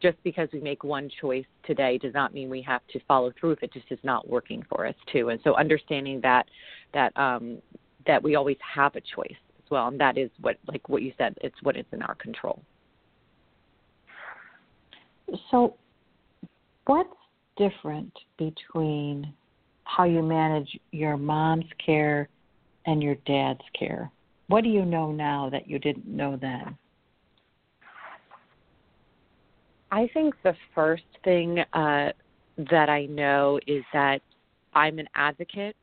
just 0.00 0.16
because 0.24 0.48
we 0.52 0.60
make 0.60 0.82
one 0.82 1.08
choice 1.20 1.44
today 1.64 1.96
does 1.98 2.12
not 2.12 2.34
mean 2.34 2.50
we 2.50 2.60
have 2.62 2.80
to 2.88 2.98
follow 3.06 3.32
through 3.38 3.52
if 3.52 3.62
it 3.62 3.72
just 3.72 3.86
is 3.90 3.98
not 4.02 4.28
working 4.28 4.64
for 4.68 4.86
us 4.86 4.94
too 5.12 5.28
and 5.28 5.40
so 5.44 5.54
understanding 5.56 6.20
that 6.22 6.46
that 6.92 7.16
um 7.16 7.58
that 8.06 8.22
we 8.22 8.34
always 8.34 8.56
have 8.74 8.94
a 8.96 9.00
choice 9.00 9.30
as 9.30 9.70
well 9.70 9.88
and 9.88 10.00
that 10.00 10.18
is 10.18 10.30
what 10.40 10.56
like 10.66 10.88
what 10.88 11.02
you 11.02 11.12
said 11.16 11.34
it's 11.42 11.62
what 11.62 11.76
is 11.76 11.86
in 11.92 12.02
our 12.02 12.16
control 12.16 12.60
so, 15.50 15.76
what's 16.86 17.08
different 17.56 18.12
between 18.38 19.32
how 19.84 20.04
you 20.04 20.22
manage 20.22 20.78
your 20.90 21.16
mom's 21.16 21.64
care 21.84 22.28
and 22.86 23.02
your 23.02 23.16
dad's 23.26 23.62
care? 23.78 24.10
What 24.48 24.64
do 24.64 24.70
you 24.70 24.84
know 24.84 25.12
now 25.12 25.48
that 25.50 25.68
you 25.68 25.78
didn't 25.78 26.06
know 26.06 26.36
then? 26.36 26.76
I 29.92 30.08
think 30.14 30.34
the 30.42 30.54
first 30.74 31.04
thing 31.22 31.60
uh, 31.74 32.12
that 32.70 32.88
I 32.88 33.06
know 33.06 33.60
is 33.66 33.84
that 33.92 34.20
I'm 34.74 34.98
an 34.98 35.06
advocate. 35.14 35.76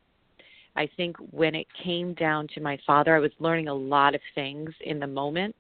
I 0.76 0.90
think 0.98 1.16
when 1.32 1.54
it 1.54 1.68
came 1.84 2.16
down 2.16 2.48
to 2.56 2.62
my 2.62 2.78
father, 2.88 3.16
I 3.16 3.20
was 3.20 3.32
learning 3.40 3.68
a 3.68 3.74
lot 3.74 4.16
of 4.16 4.22
things 4.34 4.72
in 4.82 5.00
the 5.00 5.08
moment 5.08 5.56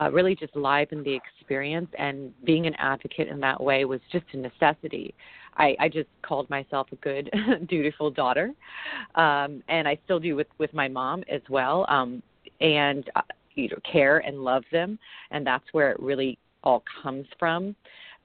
uh, 0.00 0.10
really 0.10 0.34
just 0.34 0.54
liven 0.54 1.02
the 1.02 1.14
experience. 1.14 1.88
And 1.98 2.32
being 2.44 2.66
an 2.66 2.74
advocate 2.78 3.28
in 3.28 3.40
that 3.40 3.62
way 3.62 3.84
was 3.84 4.00
just 4.12 4.24
a 4.32 4.36
necessity. 4.36 5.14
I, 5.56 5.76
I 5.80 5.88
just 5.88 6.08
called 6.22 6.48
myself 6.50 6.88
a 6.92 6.96
good, 6.96 7.30
dutiful 7.68 8.10
daughter, 8.10 8.52
um, 9.16 9.62
and 9.68 9.88
I 9.88 9.98
still 10.04 10.20
do 10.20 10.36
with 10.36 10.46
with 10.58 10.72
my 10.72 10.86
mom 10.88 11.24
as 11.30 11.42
well. 11.48 11.84
Um, 11.88 12.22
and 12.60 13.08
uh, 13.16 13.22
you 13.54 13.68
know, 13.68 13.78
care 13.90 14.18
and 14.18 14.44
love 14.44 14.62
them, 14.70 14.98
and 15.32 15.44
that's 15.44 15.64
where 15.72 15.90
it 15.90 15.98
really 16.00 16.38
all 16.62 16.82
comes 17.02 17.26
from. 17.38 17.74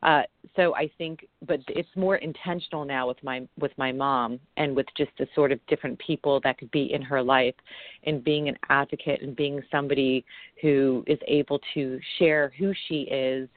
Uh, 0.03 0.23
so 0.57 0.75
I 0.75 0.91
think, 0.97 1.25
but 1.47 1.61
it's 1.69 1.87
more 1.95 2.17
intentional 2.17 2.83
now 2.83 3.07
with 3.07 3.23
my 3.23 3.47
with 3.57 3.71
my 3.77 3.91
mom 3.91 4.37
and 4.57 4.75
with 4.75 4.85
just 4.97 5.11
the 5.17 5.27
sort 5.33 5.53
of 5.53 5.65
different 5.67 5.97
people 5.99 6.41
that 6.43 6.57
could 6.57 6.69
be 6.71 6.93
in 6.93 7.01
her 7.01 7.23
life, 7.23 7.55
and 8.03 8.21
being 8.23 8.49
an 8.49 8.57
advocate 8.69 9.21
and 9.21 9.33
being 9.35 9.61
somebody 9.71 10.25
who 10.61 11.03
is 11.07 11.19
able 11.27 11.59
to 11.73 11.99
share 12.19 12.51
who 12.59 12.73
she 12.87 13.03
is. 13.03 13.47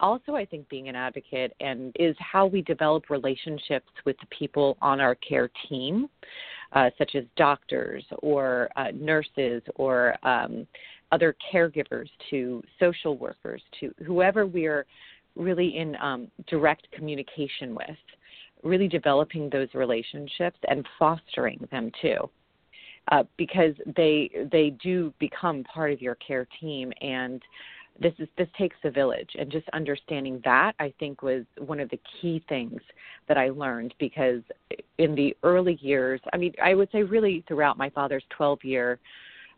Also, 0.00 0.34
I 0.34 0.44
think 0.44 0.68
being 0.68 0.88
an 0.88 0.96
advocate 0.96 1.52
and 1.60 1.94
is 2.00 2.16
how 2.18 2.46
we 2.46 2.62
develop 2.62 3.10
relationships 3.10 3.88
with 4.04 4.16
the 4.18 4.26
people 4.36 4.76
on 4.82 5.00
our 5.00 5.14
care 5.14 5.50
team, 5.68 6.08
uh, 6.72 6.90
such 6.98 7.14
as 7.14 7.24
doctors 7.36 8.04
or 8.18 8.70
uh, 8.76 8.88
nurses 8.94 9.62
or 9.76 10.16
um, 10.26 10.66
other 11.14 11.36
caregivers 11.52 12.08
to 12.30 12.60
social 12.80 13.16
workers 13.16 13.62
to 13.78 13.94
whoever 14.04 14.46
we're 14.46 14.84
really 15.36 15.76
in 15.76 15.96
um, 16.02 16.28
direct 16.48 16.90
communication 16.92 17.74
with, 17.74 17.96
really 18.64 18.88
developing 18.88 19.48
those 19.48 19.68
relationships 19.74 20.58
and 20.68 20.84
fostering 20.98 21.66
them 21.70 21.90
too. 22.02 22.18
Uh, 23.12 23.22
because 23.36 23.74
they 23.96 24.30
they 24.50 24.70
do 24.82 25.12
become 25.18 25.62
part 25.64 25.92
of 25.92 26.00
your 26.00 26.14
care 26.26 26.48
team 26.58 26.90
and 27.02 27.42
this 28.00 28.14
is 28.18 28.28
this 28.38 28.48
takes 28.58 28.76
a 28.84 28.90
village 28.90 29.28
and 29.38 29.52
just 29.52 29.68
understanding 29.74 30.40
that 30.42 30.72
I 30.80 30.92
think 30.98 31.20
was 31.22 31.44
one 31.58 31.80
of 31.80 31.90
the 31.90 32.00
key 32.20 32.42
things 32.48 32.80
that 33.28 33.36
I 33.36 33.50
learned 33.50 33.92
because 33.98 34.40
in 34.96 35.14
the 35.14 35.36
early 35.42 35.78
years 35.82 36.18
I 36.32 36.38
mean 36.38 36.54
I 36.62 36.74
would 36.74 36.90
say 36.92 37.02
really 37.02 37.44
throughout 37.46 37.76
my 37.76 37.90
father's 37.90 38.24
12 38.30 38.64
year 38.64 38.98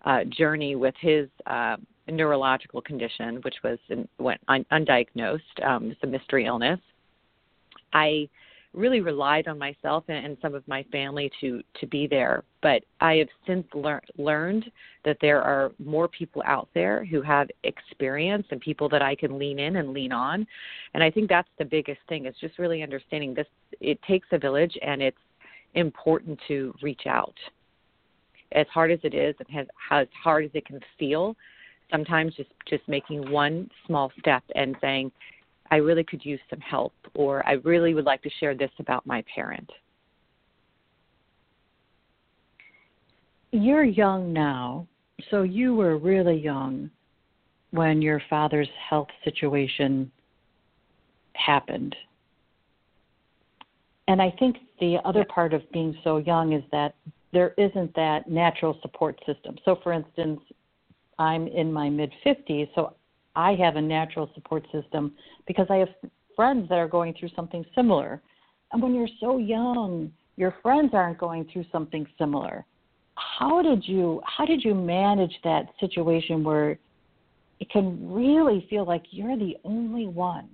uh, 0.06 0.24
journey 0.24 0.76
with 0.76 0.94
his 1.00 1.28
uh, 1.46 1.76
neurological 2.08 2.80
condition, 2.80 3.36
which 3.42 3.56
was 3.62 3.78
in, 3.88 4.08
went 4.18 4.40
un, 4.48 4.64
undiagnosed. 4.72 5.64
Um, 5.64 5.90
it's 5.90 6.00
a 6.02 6.06
mystery 6.06 6.46
illness. 6.46 6.80
I 7.92 8.28
really 8.72 9.00
relied 9.00 9.48
on 9.48 9.58
myself 9.58 10.04
and, 10.08 10.24
and, 10.24 10.36
some 10.42 10.54
of 10.54 10.62
my 10.68 10.84
family 10.92 11.30
to 11.40 11.62
to 11.80 11.86
be 11.86 12.06
there. 12.06 12.44
But 12.62 12.82
I 13.00 13.14
have 13.14 13.28
since 13.46 13.66
lear- 13.74 14.02
learned 14.18 14.70
that 15.04 15.16
there 15.20 15.42
are 15.42 15.72
more 15.82 16.06
people 16.08 16.42
out 16.44 16.68
there 16.74 17.04
who 17.04 17.22
have 17.22 17.48
experience 17.64 18.46
and 18.50 18.60
people 18.60 18.88
that 18.90 19.02
I 19.02 19.14
can 19.14 19.38
lean 19.38 19.58
in 19.58 19.76
and 19.76 19.90
lean 19.90 20.12
on. 20.12 20.46
And 20.94 21.02
I 21.02 21.10
think 21.10 21.28
that's 21.28 21.48
the 21.58 21.64
biggest 21.64 22.00
thing. 22.08 22.26
It's 22.26 22.38
just 22.38 22.58
really 22.58 22.82
understanding 22.82 23.34
this. 23.34 23.46
It 23.80 23.98
takes 24.02 24.28
a 24.32 24.38
village, 24.38 24.76
and 24.82 25.02
it's 25.02 25.16
important 25.74 26.38
to 26.48 26.74
reach 26.82 27.06
out. 27.06 27.34
As 28.52 28.66
hard 28.72 28.90
as 28.90 29.00
it 29.02 29.14
is, 29.14 29.34
and 29.38 29.58
as, 29.58 29.66
as 29.90 30.06
hard 30.22 30.44
as 30.44 30.50
it 30.54 30.66
can 30.66 30.80
feel, 30.98 31.36
sometimes 31.90 32.34
just 32.34 32.50
just 32.68 32.86
making 32.88 33.30
one 33.30 33.70
small 33.86 34.10
step 34.18 34.42
and 34.54 34.76
saying 34.80 35.10
i 35.70 35.76
really 35.76 36.04
could 36.04 36.24
use 36.24 36.40
some 36.50 36.60
help 36.60 36.92
or 37.14 37.46
i 37.46 37.52
really 37.64 37.94
would 37.94 38.04
like 38.04 38.22
to 38.22 38.30
share 38.40 38.54
this 38.54 38.70
about 38.78 39.06
my 39.06 39.22
parent. 39.34 39.70
You're 43.52 43.84
young 43.84 44.32
now 44.32 44.86
so 45.30 45.42
you 45.42 45.74
were 45.74 45.96
really 45.96 46.36
young 46.36 46.90
when 47.70 48.02
your 48.02 48.20
father's 48.28 48.68
health 48.88 49.08
situation 49.24 50.10
happened. 51.34 51.94
And 54.08 54.20
i 54.20 54.34
think 54.38 54.56
the 54.80 54.98
other 55.04 55.24
part 55.24 55.54
of 55.54 55.62
being 55.72 55.96
so 56.04 56.18
young 56.18 56.52
is 56.52 56.64
that 56.72 56.94
there 57.32 57.54
isn't 57.58 57.94
that 57.94 58.28
natural 58.28 58.78
support 58.82 59.18
system 59.26 59.56
so 59.64 59.78
for 59.82 59.92
instance 59.92 60.40
I'm 61.18 61.46
in 61.46 61.72
my 61.72 61.88
mid 61.88 62.12
50s, 62.24 62.68
so 62.74 62.94
I 63.34 63.54
have 63.54 63.76
a 63.76 63.82
natural 63.82 64.30
support 64.34 64.64
system 64.72 65.12
because 65.46 65.66
I 65.70 65.76
have 65.76 65.88
friends 66.34 66.68
that 66.68 66.76
are 66.76 66.88
going 66.88 67.14
through 67.18 67.30
something 67.34 67.64
similar. 67.74 68.20
And 68.72 68.82
when 68.82 68.94
you're 68.94 69.08
so 69.20 69.38
young, 69.38 70.12
your 70.36 70.54
friends 70.62 70.90
aren't 70.92 71.18
going 71.18 71.48
through 71.52 71.64
something 71.72 72.06
similar. 72.18 72.64
How 73.14 73.62
did 73.62 73.86
you 73.86 74.20
how 74.24 74.44
did 74.44 74.62
you 74.62 74.74
manage 74.74 75.34
that 75.44 75.66
situation 75.80 76.44
where 76.44 76.78
it 77.60 77.70
can 77.70 78.12
really 78.12 78.66
feel 78.68 78.84
like 78.84 79.02
you're 79.10 79.38
the 79.38 79.56
only 79.64 80.06
one. 80.06 80.50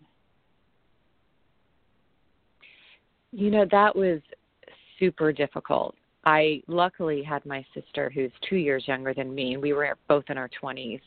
You 3.32 3.50
know, 3.50 3.66
that 3.72 3.96
was 3.96 4.20
super 5.00 5.32
difficult. 5.32 5.96
I 6.24 6.62
luckily 6.68 7.22
had 7.22 7.44
my 7.44 7.64
sister 7.74 8.10
who's 8.10 8.30
two 8.48 8.56
years 8.56 8.86
younger 8.86 9.12
than 9.12 9.34
me, 9.34 9.54
and 9.54 9.62
we 9.62 9.72
were 9.72 9.96
both 10.08 10.24
in 10.28 10.38
our 10.38 10.50
20s. 10.62 11.00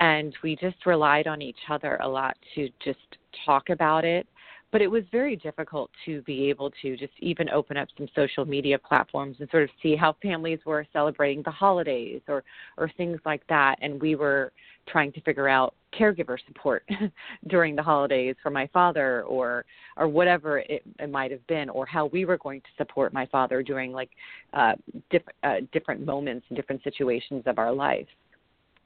And 0.00 0.34
we 0.42 0.56
just 0.56 0.86
relied 0.86 1.26
on 1.26 1.40
each 1.40 1.58
other 1.70 1.96
a 2.02 2.08
lot 2.08 2.36
to 2.54 2.68
just 2.84 2.98
talk 3.46 3.70
about 3.70 4.04
it 4.04 4.26
but 4.74 4.82
it 4.82 4.90
was 4.90 5.04
very 5.12 5.36
difficult 5.36 5.88
to 6.04 6.20
be 6.22 6.50
able 6.50 6.68
to 6.82 6.96
just 6.96 7.12
even 7.20 7.48
open 7.50 7.76
up 7.76 7.86
some 7.96 8.08
social 8.12 8.44
media 8.44 8.76
platforms 8.76 9.36
and 9.38 9.48
sort 9.50 9.62
of 9.62 9.70
see 9.80 9.94
how 9.94 10.16
families 10.20 10.58
were 10.66 10.84
celebrating 10.92 11.44
the 11.44 11.50
holidays 11.52 12.20
or 12.26 12.42
or 12.76 12.90
things 12.96 13.20
like 13.24 13.46
that. 13.46 13.76
And 13.80 14.02
we 14.02 14.16
were 14.16 14.50
trying 14.88 15.12
to 15.12 15.20
figure 15.20 15.48
out 15.48 15.76
caregiver 15.96 16.38
support 16.48 16.82
during 17.46 17.76
the 17.76 17.84
holidays 17.84 18.34
for 18.42 18.50
my 18.50 18.66
father 18.72 19.22
or 19.22 19.64
or 19.96 20.08
whatever 20.08 20.58
it, 20.58 20.82
it 20.98 21.08
might 21.08 21.30
have 21.30 21.46
been 21.46 21.68
or 21.68 21.86
how 21.86 22.06
we 22.06 22.24
were 22.24 22.38
going 22.38 22.60
to 22.60 22.66
support 22.76 23.12
my 23.12 23.26
father 23.26 23.62
during 23.62 23.92
like 23.92 24.10
uh, 24.54 24.72
diff- 25.08 25.22
uh 25.44 25.58
different 25.72 26.04
moments 26.04 26.46
and 26.48 26.56
different 26.56 26.82
situations 26.82 27.44
of 27.46 27.60
our 27.60 27.72
life. 27.72 28.08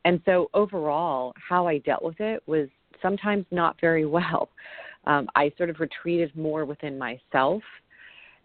And 0.05 0.21
so 0.27 0.51
overall 0.53 1.33
how 1.49 1.67
i 1.67 1.79
dealt 1.79 2.03
with 2.03 2.21
it 2.21 2.43
was 2.47 2.69
sometimes 3.01 3.47
not 3.51 3.81
very 3.81 4.05
well 4.19 4.51
um, 5.09 5.27
I 5.35 5.51
sort 5.57 5.71
of 5.71 5.81
retreated 5.81 6.37
more 6.37 6.65
within 6.65 6.99
myself. 6.99 7.63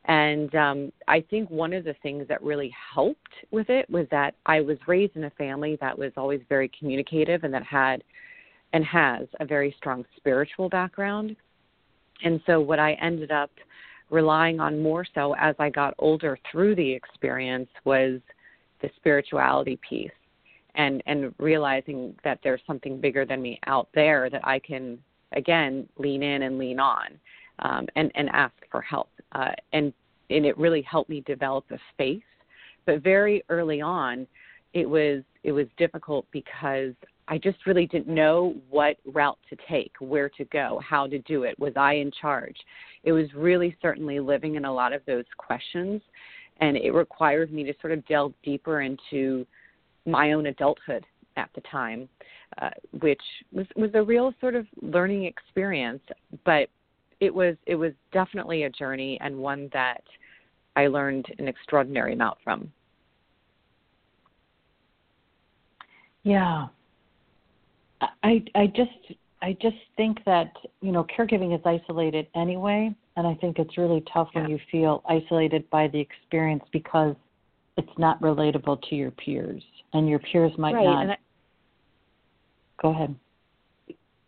And 0.06 0.54
um, 0.56 0.92
I 1.08 1.24
think 1.30 1.50
one 1.50 1.74
of 1.74 1.84
the 1.84 1.96
things 2.02 2.28
that 2.30 2.42
really 2.42 2.74
helped 2.94 3.34
with 3.52 3.70
it 3.70 3.90
was 3.90 4.08
that 4.12 4.34
I 4.46 4.62
was 4.62 4.78
raised 4.88 5.16
in 5.16 5.26
a 5.26 5.30
family 5.32 5.78
that 5.80 5.98
was 5.98 6.12
always 6.18 6.42
very 6.50 6.72
communicative 6.78 7.44
and 7.44 7.54
that 7.54 7.64
had 7.64 8.04
and 8.74 8.84
has 8.84 9.28
a 9.40 9.46
very 9.46 9.76
strong 9.78 10.04
spiritual 10.18 10.68
background. 10.68 11.36
And 12.24 12.42
so, 12.46 12.60
what 12.60 12.80
I 12.80 12.94
ended 12.94 13.32
up 13.32 13.52
relying 14.10 14.60
on 14.60 14.82
more 14.82 15.06
so 15.16 15.36
as 15.36 15.56
I 15.60 15.70
got 15.70 15.94
older 16.00 16.38
through 16.52 16.76
the 16.76 16.92
experience 16.92 17.70
was 17.84 18.20
the 18.82 18.90
spirituality 18.98 19.80
piece 19.88 20.12
and 20.76 21.02
and 21.06 21.34
realizing 21.40 22.16
that 22.24 22.40
there's 22.44 22.62
something 22.66 23.00
bigger 23.00 23.26
than 23.26 23.42
me 23.42 23.60
out 23.68 23.88
there 23.94 24.30
that 24.30 24.46
I 24.46 24.60
can 24.60 24.98
again 25.34 25.88
lean 25.98 26.24
in 26.24 26.44
and 26.44 26.58
lean 26.58 26.80
on 26.80 27.08
um, 27.60 27.88
and 27.96 28.12
and 28.16 28.30
ask 28.30 28.54
for 28.72 28.82
help 28.82 29.10
uh, 29.34 29.52
and 29.74 29.94
and 30.30 30.46
it 30.46 30.58
really 30.58 30.82
helped 30.82 31.10
me 31.10 31.22
develop 31.26 31.66
a 31.72 31.78
space 31.94 32.22
but 32.86 33.02
very 33.02 33.44
early 33.50 33.82
on 33.82 34.28
it 34.74 34.90
was 34.90 35.24
it 35.44 35.52
was 35.52 35.68
difficult 35.78 36.26
because 36.32 36.94
I 37.28 37.38
just 37.38 37.66
really 37.66 37.88
didn't 37.88 38.14
know 38.14 38.56
what 38.70 38.98
route 39.06 39.40
to 39.50 39.58
take, 39.70 39.94
where 40.00 40.30
to 40.30 40.44
go, 40.46 40.82
how 40.88 41.08
to 41.08 41.20
do 41.20 41.44
it. 41.44 41.58
Was 41.58 41.74
I 41.78 41.94
in 41.94 42.12
charge? 42.12 42.58
It 43.04 43.14
was 43.14 43.34
really 43.34 43.78
certainly 43.82 44.20
living 44.20 44.56
in 44.56 44.66
a 44.66 44.74
lot 44.74 44.92
of 44.92 45.02
those 45.06 45.24
questions, 45.38 46.02
and 46.60 46.76
it 46.76 46.92
required 46.92 47.52
me 47.54 47.64
to 47.64 47.74
sort 47.80 47.94
of 47.94 48.06
delve 48.08 48.34
deeper 48.44 48.82
into 48.82 49.46
my 50.06 50.34
own 50.34 50.48
adulthood 50.48 51.06
at 51.38 51.50
the 51.56 51.62
time 51.62 52.10
uh, 52.62 52.70
which 53.02 53.22
was 53.52 53.66
was 53.76 53.92
a 53.94 54.04
real 54.04 54.34
sort 54.40 54.56
of 54.56 54.66
learning 54.82 55.26
experience. 55.26 56.02
But 56.46 56.70
it 57.20 57.34
was 57.34 57.56
it 57.66 57.76
was 57.76 57.94
definitely 58.12 58.64
a 58.64 58.70
journey 58.70 59.18
and 59.22 59.38
one 59.38 59.70
that 59.74 60.04
I 60.76 60.88
learned 60.88 61.26
an 61.40 61.48
extraordinary 61.48 62.14
amount 62.14 62.38
from. 62.44 62.72
Yeah, 66.24 66.68
I 68.02 68.44
I 68.56 68.68
just 68.68 69.18
I 69.42 69.58
just 69.62 69.76
think 69.98 70.20
that 70.26 70.52
you 70.82 70.92
know 70.92 71.06
caregiving 71.06 71.54
is 71.54 71.62
isolated 71.66 72.28
anyway, 72.36 72.96
and 73.18 73.28
I 73.28 73.36
think 73.36 73.60
it's 73.60 73.78
really 73.78 74.04
tough 74.12 74.30
yeah. 74.34 74.42
when 74.42 74.52
you 74.52 74.60
feel 74.72 75.04
isolated 75.08 75.70
by 75.70 75.88
the 75.88 76.00
experience 76.00 76.64
because 76.72 77.16
it's 77.78 77.98
not 77.98 78.22
relatable 78.22 78.82
to 78.90 78.96
your 78.96 79.12
peers, 79.12 79.64
and 79.94 80.08
your 80.08 80.20
peers 80.20 80.52
might 80.58 80.74
right. 80.74 80.86
not 80.86 81.10
I, 81.10 81.18
Go 82.84 82.90
ahead. 82.90 83.16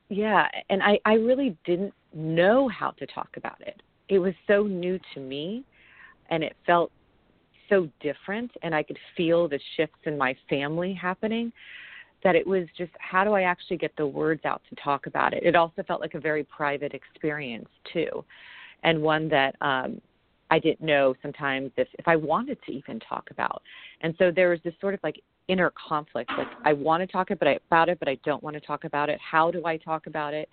Yeah, 0.10 0.48
and 0.70 0.82
I, 0.82 0.98
I 1.06 1.15
really 1.15 1.58
didn't 1.65 1.94
know 2.13 2.70
how 2.70 2.91
to 2.91 3.06
talk 3.06 3.30
about 3.36 3.60
it. 3.62 3.82
It 4.08 4.20
was 4.20 4.34
so 4.48 4.63
new 4.63 5.00
to 5.13 5.20
me 5.20 5.63
and 6.30 6.44
it 6.44 6.56
felt 6.65 6.91
so 7.70 7.89
different 8.00 8.52
and 8.63 8.74
I 8.74 8.84
could 8.84 8.98
feel 9.18 9.50
the 9.50 9.60
shifts 9.76 10.00
in 10.06 10.18
my 10.18 10.36
family 10.50 10.94
happening 10.94 11.52
that 12.24 12.36
it 12.36 12.46
was 12.46 12.65
just 12.78 12.91
how 13.00 13.24
do 13.24 13.34
I 13.34 13.41
actually 13.41 13.78
get 13.78 13.96
the 13.98 14.08
words 14.08 14.46
out 14.46 14.62
to 14.70 14.76
talk 14.82 15.08
about 15.08 15.34
it. 15.34 15.44
It 15.44 15.56
also 15.56 15.84
felt 15.84 16.02
like 16.02 16.13
a 16.13 16.20
very 16.20 16.44
private 16.44 16.94
experience 16.94 17.70
too, 17.91 18.24
and 18.84 19.02
one 19.02 19.28
that 19.30 19.56
um, 19.62 20.00
I 20.50 20.60
didn't 20.60 20.82
know 20.82 21.13
sometimes 21.22 21.72
if 21.78 21.88
if 22.00 22.08
I 22.08 22.15
wanted 22.15 22.58
to 22.65 22.72
even 22.72 23.00
talk 23.00 23.30
about. 23.32 23.62
And 24.02 24.15
so 24.18 24.32
there 24.32 24.50
was 24.50 24.60
this 24.63 24.74
sort 24.82 24.94
of 24.94 25.00
like 25.04 25.22
inner 25.48 25.72
conflict. 25.72 26.32
Like 26.38 26.48
I 26.64 26.74
want 26.74 27.02
to 27.02 27.08
talk 27.08 27.32
about 27.32 27.90
it, 27.90 28.00
but 28.00 28.08
I 28.08 28.18
don't 28.26 28.42
want 28.44 28.56
to 28.56 28.60
talk 28.60 28.84
about 28.84 29.10
it. 29.10 29.20
How 29.20 29.52
do 29.52 29.66
I 29.66 29.78
talk 29.78 30.08
about 30.08 30.34
it? 30.34 30.50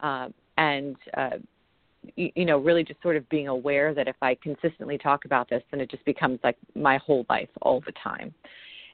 Um, 0.00 0.32
and 0.56 0.96
uh, 1.16 1.30
you, 2.16 2.30
you 2.34 2.44
know, 2.44 2.58
really 2.58 2.84
just 2.84 3.00
sort 3.02 3.16
of 3.16 3.28
being 3.28 3.48
aware 3.48 3.94
that 3.94 4.08
if 4.08 4.16
I 4.22 4.36
consistently 4.36 4.98
talk 4.98 5.24
about 5.24 5.48
this, 5.48 5.62
then 5.70 5.80
it 5.80 5.90
just 5.90 6.04
becomes 6.04 6.38
like 6.42 6.56
my 6.74 6.98
whole 6.98 7.26
life 7.28 7.48
all 7.62 7.80
the 7.84 7.92
time. 8.02 8.34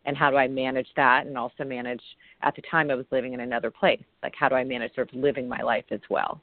And 0.05 0.17
how 0.17 0.31
do 0.31 0.37
I 0.37 0.47
manage 0.47 0.89
that? 0.97 1.27
And 1.27 1.37
also 1.37 1.65
manage. 1.65 2.03
At 2.43 2.55
the 2.55 2.63
time, 2.71 2.91
I 2.91 2.95
was 2.95 3.07
living 3.11 3.33
in 3.33 3.41
another 3.41 3.71
place. 3.71 4.03
Like 4.23 4.35
how 4.39 4.49
do 4.49 4.55
I 4.55 4.63
manage 4.63 4.95
sort 4.95 5.13
of 5.13 5.19
living 5.19 5.49
my 5.49 5.63
life 5.63 5.85
as 5.91 6.01
well? 6.09 6.41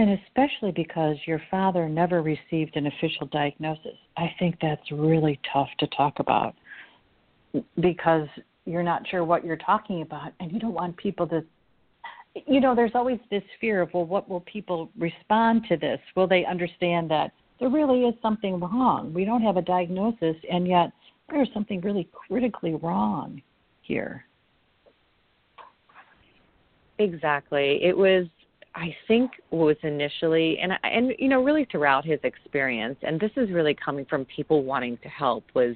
And 0.00 0.18
especially 0.26 0.72
because 0.72 1.16
your 1.26 1.42
father 1.50 1.86
never 1.86 2.22
received 2.22 2.74
an 2.76 2.86
official 2.86 3.26
diagnosis. 3.26 3.98
I 4.16 4.34
think 4.38 4.56
that's 4.62 4.90
really 4.90 5.38
tough 5.52 5.68
to 5.78 5.86
talk 5.88 6.20
about 6.20 6.54
because 7.78 8.26
you're 8.64 8.82
not 8.82 9.06
sure 9.10 9.24
what 9.24 9.44
you're 9.44 9.58
talking 9.58 10.00
about 10.00 10.32
and 10.40 10.50
you 10.52 10.58
don't 10.58 10.72
want 10.72 10.96
people 10.96 11.26
to 11.26 11.44
you 12.46 12.60
know 12.62 12.74
there's 12.74 12.92
always 12.94 13.18
this 13.30 13.42
fear 13.60 13.82
of 13.82 13.92
well 13.92 14.06
what 14.06 14.26
will 14.26 14.40
people 14.40 14.88
respond 14.96 15.66
to 15.68 15.76
this? 15.76 16.00
Will 16.16 16.26
they 16.26 16.46
understand 16.46 17.10
that 17.10 17.32
there 17.58 17.68
really 17.68 18.04
is 18.04 18.14
something 18.22 18.58
wrong? 18.58 19.12
We 19.12 19.26
don't 19.26 19.42
have 19.42 19.58
a 19.58 19.62
diagnosis 19.62 20.36
and 20.50 20.66
yet 20.66 20.92
there's 21.28 21.50
something 21.52 21.78
really 21.82 22.08
critically 22.10 22.72
wrong 22.72 23.42
here. 23.82 24.24
Exactly. 26.98 27.80
It 27.82 27.94
was 27.94 28.26
I 28.74 28.94
think 29.08 29.32
was 29.50 29.76
initially, 29.82 30.58
and 30.60 30.72
and 30.84 31.12
you 31.18 31.28
know, 31.28 31.42
really 31.42 31.66
throughout 31.70 32.04
his 32.04 32.20
experience, 32.22 32.96
and 33.02 33.18
this 33.18 33.32
is 33.36 33.50
really 33.50 33.74
coming 33.74 34.04
from 34.04 34.24
people 34.26 34.62
wanting 34.62 34.96
to 34.98 35.08
help, 35.08 35.44
was, 35.54 35.74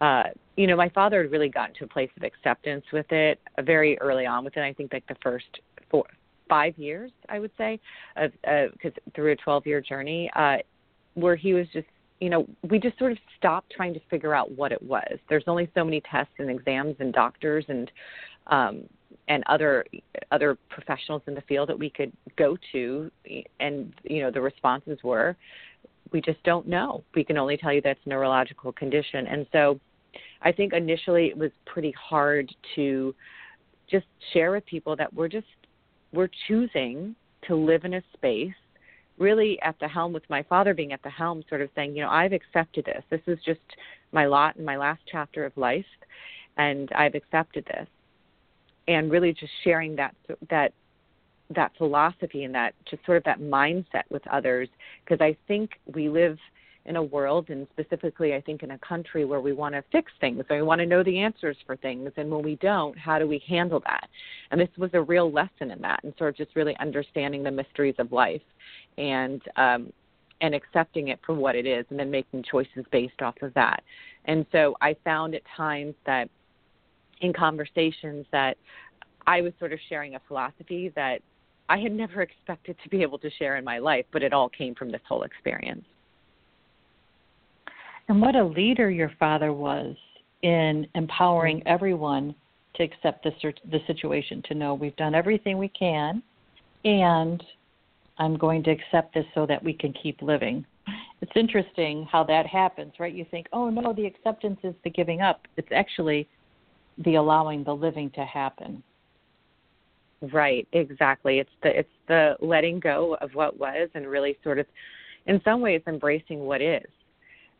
uh, 0.00 0.24
you 0.56 0.66
know, 0.66 0.76
my 0.76 0.88
father 0.90 1.22
had 1.22 1.32
really 1.32 1.48
gotten 1.48 1.74
to 1.76 1.84
a 1.84 1.88
place 1.88 2.10
of 2.16 2.22
acceptance 2.22 2.84
with 2.92 3.10
it 3.10 3.40
uh, 3.58 3.62
very 3.62 3.98
early 3.98 4.26
on 4.26 4.44
with 4.44 4.56
it. 4.56 4.60
I 4.60 4.72
think 4.72 4.92
like 4.92 5.06
the 5.08 5.16
first 5.22 5.46
four, 5.90 6.04
five 6.48 6.78
years, 6.78 7.10
I 7.28 7.40
would 7.40 7.50
say, 7.58 7.80
of 8.16 8.30
because 8.42 8.92
uh, 8.96 9.10
through 9.14 9.32
a 9.32 9.36
12-year 9.36 9.80
journey, 9.80 10.30
uh, 10.36 10.58
where 11.14 11.34
he 11.34 11.52
was 11.52 11.66
just, 11.72 11.88
you 12.20 12.30
know, 12.30 12.46
we 12.70 12.78
just 12.78 12.96
sort 12.96 13.10
of 13.10 13.18
stopped 13.38 13.72
trying 13.76 13.92
to 13.94 14.00
figure 14.08 14.34
out 14.34 14.52
what 14.52 14.70
it 14.70 14.82
was. 14.82 15.18
There's 15.28 15.44
only 15.48 15.68
so 15.74 15.84
many 15.84 16.00
tests 16.08 16.34
and 16.38 16.48
exams 16.48 16.94
and 17.00 17.12
doctors 17.12 17.64
and 17.68 17.90
um, 18.46 18.84
and 19.28 19.42
other 19.46 19.84
other 20.30 20.58
professionals 20.68 21.22
in 21.26 21.34
the 21.34 21.40
field 21.42 21.68
that 21.68 21.78
we 21.78 21.88
could 21.88 22.12
go 22.36 22.56
to 22.72 23.10
and 23.60 23.92
you 24.04 24.22
know 24.22 24.30
the 24.30 24.40
responses 24.40 24.98
were 25.02 25.36
we 26.12 26.20
just 26.20 26.42
don't 26.44 26.68
know. 26.68 27.02
We 27.14 27.24
can 27.24 27.36
only 27.38 27.56
tell 27.56 27.72
you 27.72 27.80
that's 27.80 27.98
a 28.04 28.08
neurological 28.08 28.72
condition. 28.72 29.26
And 29.26 29.46
so 29.52 29.80
i 30.42 30.52
think 30.52 30.72
initially 30.72 31.26
it 31.26 31.36
was 31.36 31.50
pretty 31.66 31.92
hard 31.92 32.54
to 32.76 33.14
just 33.90 34.06
share 34.32 34.52
with 34.52 34.64
people 34.66 34.96
that 34.96 35.12
we're 35.12 35.28
just 35.28 35.46
we're 36.12 36.30
choosing 36.46 37.14
to 37.46 37.54
live 37.54 37.84
in 37.84 37.94
a 37.94 38.02
space 38.12 38.54
really 39.18 39.60
at 39.62 39.76
the 39.80 39.88
helm 39.88 40.12
with 40.12 40.22
my 40.28 40.42
father 40.44 40.74
being 40.74 40.92
at 40.92 41.02
the 41.02 41.10
helm 41.10 41.42
sort 41.48 41.60
of 41.60 41.68
saying 41.74 41.96
you 41.96 42.02
know 42.02 42.10
i've 42.10 42.32
accepted 42.32 42.84
this. 42.84 43.02
This 43.10 43.20
is 43.26 43.38
just 43.44 43.60
my 44.12 44.26
lot 44.26 44.56
in 44.56 44.64
my 44.64 44.76
last 44.76 45.00
chapter 45.10 45.44
of 45.44 45.56
life 45.56 45.84
and 46.56 46.90
i've 46.92 47.14
accepted 47.14 47.64
this 47.66 47.88
and 48.88 49.10
really 49.10 49.32
just 49.32 49.52
sharing 49.62 49.96
that 49.96 50.14
that 50.50 50.72
that 51.54 51.72
philosophy 51.76 52.44
and 52.44 52.54
that 52.54 52.74
just 52.88 53.04
sort 53.04 53.18
of 53.18 53.24
that 53.24 53.40
mindset 53.40 54.04
with 54.10 54.26
others. 54.28 54.68
Because 55.04 55.20
I 55.20 55.36
think 55.46 55.72
we 55.94 56.08
live 56.08 56.38
in 56.86 56.96
a 56.96 57.02
world 57.02 57.48
and 57.48 57.66
specifically 57.72 58.34
I 58.34 58.40
think 58.42 58.62
in 58.62 58.72
a 58.72 58.78
country 58.78 59.24
where 59.24 59.40
we 59.40 59.52
want 59.52 59.74
to 59.74 59.82
fix 59.90 60.12
things 60.20 60.44
and 60.48 60.58
we 60.58 60.62
want 60.62 60.80
to 60.80 60.86
know 60.86 61.02
the 61.02 61.18
answers 61.18 61.56
for 61.64 61.76
things 61.76 62.10
and 62.18 62.30
when 62.30 62.42
we 62.42 62.56
don't 62.56 62.98
how 62.98 63.18
do 63.18 63.26
we 63.26 63.42
handle 63.48 63.80
that? 63.86 64.08
And 64.50 64.60
this 64.60 64.68
was 64.76 64.90
a 64.92 65.00
real 65.00 65.32
lesson 65.32 65.70
in 65.70 65.80
that 65.80 66.04
and 66.04 66.12
sort 66.18 66.30
of 66.30 66.36
just 66.36 66.54
really 66.56 66.76
understanding 66.80 67.42
the 67.42 67.50
mysteries 67.50 67.94
of 67.98 68.12
life 68.12 68.42
and 68.98 69.40
um 69.56 69.92
and 70.40 70.54
accepting 70.54 71.08
it 71.08 71.20
for 71.24 71.34
what 71.34 71.54
it 71.56 71.64
is 71.64 71.86
and 71.88 71.98
then 71.98 72.10
making 72.10 72.42
choices 72.42 72.84
based 72.90 73.22
off 73.22 73.34
of 73.40 73.54
that. 73.54 73.82
And 74.26 74.44
so 74.52 74.76
I 74.82 74.94
found 75.04 75.34
at 75.34 75.42
times 75.56 75.94
that 76.04 76.28
in 77.24 77.32
conversations 77.32 78.26
that 78.32 78.56
I 79.26 79.40
was 79.40 79.52
sort 79.58 79.72
of 79.72 79.78
sharing 79.88 80.14
a 80.14 80.20
philosophy 80.28 80.92
that 80.94 81.20
I 81.68 81.78
had 81.78 81.92
never 81.92 82.22
expected 82.28 82.76
to 82.82 82.88
be 82.88 83.02
able 83.02 83.18
to 83.18 83.30
share 83.38 83.56
in 83.56 83.64
my 83.64 83.78
life, 83.78 84.04
but 84.12 84.22
it 84.22 84.32
all 84.32 84.48
came 84.48 84.74
from 84.74 84.90
this 84.90 85.00
whole 85.08 85.22
experience. 85.22 85.84
And 88.08 88.20
what 88.20 88.36
a 88.36 88.44
leader 88.44 88.90
your 88.90 89.10
father 89.18 89.52
was 89.52 89.96
in 90.42 90.86
empowering 90.94 91.60
mm-hmm. 91.60 91.68
everyone 91.68 92.34
to 92.76 92.82
accept 92.82 93.24
the 93.24 93.30
the 93.70 93.78
situation, 93.86 94.42
to 94.48 94.54
know 94.54 94.74
we've 94.74 94.96
done 94.96 95.14
everything 95.14 95.58
we 95.58 95.68
can, 95.68 96.22
and 96.84 97.42
I'm 98.18 98.36
going 98.36 98.62
to 98.64 98.70
accept 98.70 99.14
this 99.14 99.24
so 99.34 99.46
that 99.46 99.62
we 99.62 99.72
can 99.72 99.94
keep 99.94 100.20
living. 100.20 100.66
It's 101.22 101.32
interesting 101.36 102.06
how 102.10 102.24
that 102.24 102.46
happens, 102.46 102.92
right? 102.98 103.14
You 103.14 103.24
think, 103.30 103.46
oh 103.52 103.70
no, 103.70 103.94
the 103.94 104.04
acceptance 104.04 104.58
is 104.64 104.74
the 104.82 104.90
giving 104.90 105.22
up. 105.22 105.46
It's 105.56 105.68
actually 105.72 106.28
the 106.98 107.16
allowing 107.16 107.64
the 107.64 107.74
living 107.74 108.10
to 108.10 108.24
happen. 108.24 108.82
Right, 110.32 110.66
exactly. 110.72 111.38
It's 111.38 111.50
the 111.62 111.78
it's 111.78 111.88
the 112.08 112.36
letting 112.40 112.80
go 112.80 113.16
of 113.20 113.34
what 113.34 113.58
was 113.58 113.88
and 113.94 114.06
really 114.06 114.38
sort 114.42 114.58
of 114.58 114.66
in 115.26 115.40
some 115.44 115.60
ways 115.60 115.82
embracing 115.86 116.40
what 116.40 116.62
is. 116.62 116.86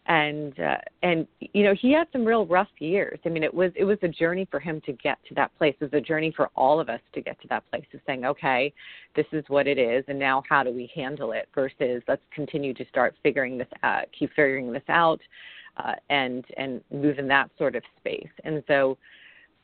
And 0.07 0.59
uh, 0.61 0.77
and 1.03 1.27
you 1.40 1.64
know, 1.64 1.75
he 1.81 1.92
had 1.92 2.07
some 2.12 2.25
real 2.25 2.47
rough 2.47 2.68
years. 2.79 3.18
I 3.25 3.31
mean, 3.31 3.42
it 3.42 3.53
was 3.53 3.73
it 3.75 3.85
was 3.85 3.99
a 4.03 4.09
journey 4.09 4.47
for 4.51 4.61
him 4.61 4.83
to 4.87 4.92
get 4.92 5.18
to 5.29 5.35
that 5.35 5.57
place. 5.57 5.75
It 5.81 5.85
was 5.85 5.94
a 5.94 6.01
journey 6.01 6.33
for 6.35 6.51
all 6.55 6.79
of 6.79 6.90
us 6.90 7.01
to 7.14 7.23
get 7.23 7.40
to 7.40 7.49
that 7.49 7.68
place 7.70 7.87
of 7.94 8.01
saying, 8.07 8.25
okay, 8.27 8.73
this 9.16 9.27
is 9.33 9.44
what 9.49 9.66
it 9.66 9.79
is 9.79 10.05
and 10.09 10.18
now 10.18 10.42
how 10.49 10.62
do 10.62 10.70
we 10.70 10.90
handle 10.94 11.33
it 11.33 11.49
versus 11.55 12.03
let's 12.07 12.23
continue 12.35 12.75
to 12.75 12.85
start 12.88 13.14
figuring 13.23 13.57
this 13.57 13.68
out, 13.83 14.05
keep 14.18 14.31
figuring 14.31 14.73
this 14.73 14.83
out 14.88 15.20
uh, 15.79 15.94
and 16.11 16.44
and 16.57 16.83
move 16.92 17.18
in 17.18 17.27
that 17.29 17.51
sort 17.57 17.75
of 17.75 17.83
space. 17.99 18.29
And 18.44 18.62
so 18.66 18.99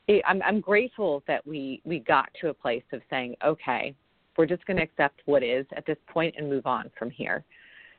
I'm, 0.08 0.42
I'm 0.42 0.60
grateful 0.60 1.22
that 1.28 1.46
we 1.46 1.80
we 1.84 2.00
got 2.00 2.28
to 2.40 2.48
a 2.48 2.54
place 2.54 2.82
of 2.92 3.00
saying, 3.10 3.36
okay, 3.44 3.94
we're 4.36 4.46
just 4.46 4.64
going 4.66 4.76
to 4.78 4.82
accept 4.82 5.20
what 5.26 5.42
is 5.42 5.66
at 5.76 5.86
this 5.86 5.98
point 6.08 6.34
and 6.38 6.48
move 6.48 6.66
on 6.66 6.90
from 6.98 7.10
here. 7.10 7.44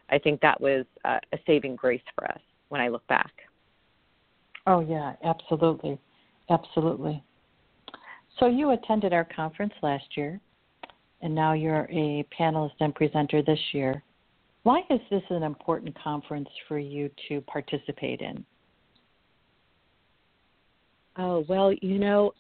I 0.10 0.18
think 0.18 0.42
that 0.42 0.60
was 0.60 0.86
uh, 1.06 1.20
a 1.34 1.38
saving 1.48 1.76
grace 1.76 2.02
for 2.16 2.30
us 2.30 2.40
when 2.70 2.82
I 2.82 2.90
look 2.90 3.06
back. 3.08 3.32
Oh 4.68 4.82
yeah, 4.82 5.14
absolutely, 5.24 5.98
absolutely. 6.50 7.24
So 8.40 8.48
you 8.48 8.72
attended 8.72 9.14
our 9.14 9.28
conference 9.36 9.74
last 9.82 10.06
year, 10.16 10.40
and 11.22 11.34
now 11.34 11.54
you're 11.54 11.88
a 11.92 12.26
panelist 12.38 12.74
and 12.80 12.94
presenter 12.94 13.42
this 13.42 13.60
year. 13.72 14.04
Why 14.64 14.82
is 14.90 15.00
this 15.10 15.24
an 15.30 15.44
important 15.44 15.98
conference 16.02 16.50
for 16.68 16.78
you 16.78 17.10
to 17.30 17.42
participate 17.42 18.22
in? 18.22 18.46
Oh, 21.18 21.46
well, 21.48 21.74
you 21.82 22.00
know, 22.00 22.34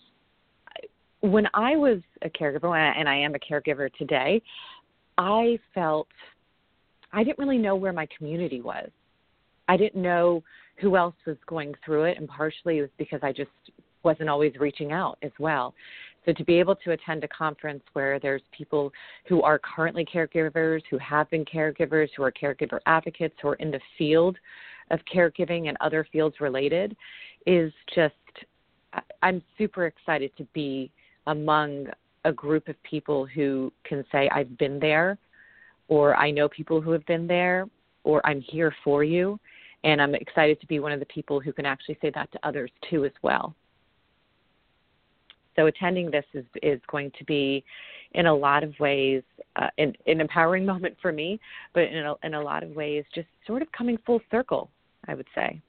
when 1.21 1.47
I 1.53 1.75
was 1.75 1.99
a 2.23 2.29
caregiver, 2.29 2.75
and 2.75 3.07
I 3.07 3.15
am 3.15 3.35
a 3.35 3.39
caregiver 3.39 3.93
today, 3.93 4.41
I 5.17 5.59
felt 5.73 6.07
I 7.13 7.23
didn't 7.23 7.39
really 7.39 7.57
know 7.57 7.75
where 7.75 7.93
my 7.93 8.07
community 8.17 8.61
was. 8.61 8.89
I 9.67 9.77
didn't 9.77 10.01
know 10.01 10.43
who 10.77 10.95
else 10.95 11.15
was 11.27 11.37
going 11.45 11.73
through 11.85 12.05
it, 12.05 12.17
and 12.17 12.27
partially 12.27 12.79
it 12.79 12.81
was 12.81 12.89
because 12.97 13.19
I 13.21 13.31
just 13.31 13.51
wasn't 14.03 14.29
always 14.29 14.53
reaching 14.59 14.91
out 14.91 15.17
as 15.21 15.31
well. 15.37 15.75
So 16.25 16.33
to 16.33 16.43
be 16.43 16.59
able 16.59 16.75
to 16.75 16.91
attend 16.91 17.23
a 17.23 17.27
conference 17.27 17.83
where 17.93 18.19
there's 18.19 18.41
people 18.55 18.91
who 19.27 19.41
are 19.41 19.59
currently 19.59 20.05
caregivers, 20.05 20.81
who 20.89 20.97
have 20.99 21.29
been 21.29 21.45
caregivers, 21.45 22.09
who 22.15 22.23
are 22.23 22.31
caregiver 22.31 22.79
advocates, 22.85 23.35
who 23.41 23.49
are 23.49 23.55
in 23.55 23.71
the 23.71 23.79
field 23.97 24.37
of 24.91 24.99
caregiving 25.13 25.67
and 25.67 25.77
other 25.81 26.05
fields 26.11 26.35
related, 26.39 26.95
is 27.47 27.71
just 27.95 28.13
I'm 29.21 29.41
super 29.57 29.85
excited 29.85 30.31
to 30.37 30.45
be 30.53 30.91
among 31.27 31.87
a 32.25 32.31
group 32.31 32.67
of 32.67 32.75
people 32.83 33.25
who 33.25 33.71
can 33.83 34.03
say, 34.11 34.29
I've 34.29 34.57
been 34.57 34.79
there, 34.79 35.17
or 35.87 36.15
I 36.15 36.31
know 36.31 36.47
people 36.47 36.81
who 36.81 36.91
have 36.91 37.05
been 37.05 37.27
there, 37.27 37.67
or 38.03 38.25
I'm 38.25 38.41
here 38.41 38.73
for 38.83 39.03
you. 39.03 39.39
And 39.83 40.01
I'm 40.01 40.13
excited 40.13 40.61
to 40.61 40.67
be 40.67 40.79
one 40.79 40.91
of 40.91 40.99
the 40.99 41.07
people 41.07 41.39
who 41.39 41.51
can 41.51 41.65
actually 41.65 41.97
say 42.01 42.11
that 42.13 42.31
to 42.31 42.39
others 42.47 42.71
too, 42.89 43.03
as 43.05 43.11
well. 43.23 43.55
So 45.55 45.65
attending 45.65 46.09
this 46.09 46.25
is 46.33 46.45
is 46.61 46.79
going 46.89 47.11
to 47.17 47.25
be, 47.25 47.63
in 48.13 48.27
a 48.27 48.33
lot 48.33 48.63
of 48.63 48.73
ways, 48.79 49.23
uh, 49.55 49.67
an, 49.77 49.93
an 50.05 50.21
empowering 50.21 50.65
moment 50.73 50.95
for 51.01 51.11
me, 51.11 51.39
but 51.73 51.83
in 51.83 52.05
a, 52.05 52.13
in 52.23 52.35
a 52.35 52.41
lot 52.41 52.63
of 52.63 52.69
ways, 52.71 53.03
just 53.13 53.27
sort 53.47 53.61
of 53.61 53.71
coming 53.71 53.97
full 54.05 54.21
circle. 54.29 54.69
I 55.07 55.15
would 55.15 55.27
say. 55.33 55.59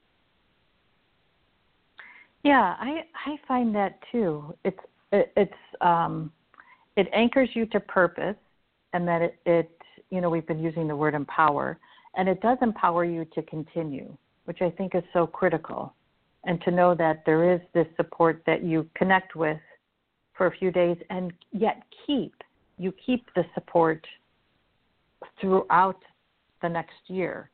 Yeah, 2.42 2.76
I 2.80 3.04
I 3.26 3.36
find 3.46 3.74
that 3.74 3.98
too. 4.10 4.54
It's 4.64 4.78
it, 5.12 5.32
it's 5.36 5.52
um, 5.80 6.32
it 6.96 7.08
anchors 7.12 7.48
you 7.54 7.66
to 7.66 7.80
purpose, 7.80 8.36
and 8.92 9.06
that 9.06 9.22
it, 9.22 9.36
it 9.46 9.70
you 10.10 10.20
know 10.20 10.28
we've 10.28 10.46
been 10.46 10.62
using 10.62 10.88
the 10.88 10.96
word 10.96 11.14
empower, 11.14 11.78
and 12.16 12.28
it 12.28 12.40
does 12.40 12.58
empower 12.60 13.04
you 13.04 13.24
to 13.34 13.42
continue, 13.42 14.16
which 14.46 14.60
I 14.60 14.70
think 14.70 14.94
is 14.94 15.04
so 15.12 15.26
critical, 15.26 15.94
and 16.44 16.60
to 16.62 16.70
know 16.72 16.94
that 16.96 17.22
there 17.24 17.52
is 17.52 17.60
this 17.74 17.86
support 17.96 18.42
that 18.46 18.64
you 18.64 18.88
connect 18.96 19.36
with 19.36 19.60
for 20.34 20.46
a 20.46 20.56
few 20.56 20.72
days, 20.72 20.96
and 21.10 21.32
yet 21.52 21.82
keep 22.06 22.34
you 22.76 22.92
keep 23.06 23.24
the 23.36 23.44
support 23.54 24.04
throughout 25.40 26.00
the 26.60 26.68
next 26.68 26.98
year 27.06 27.51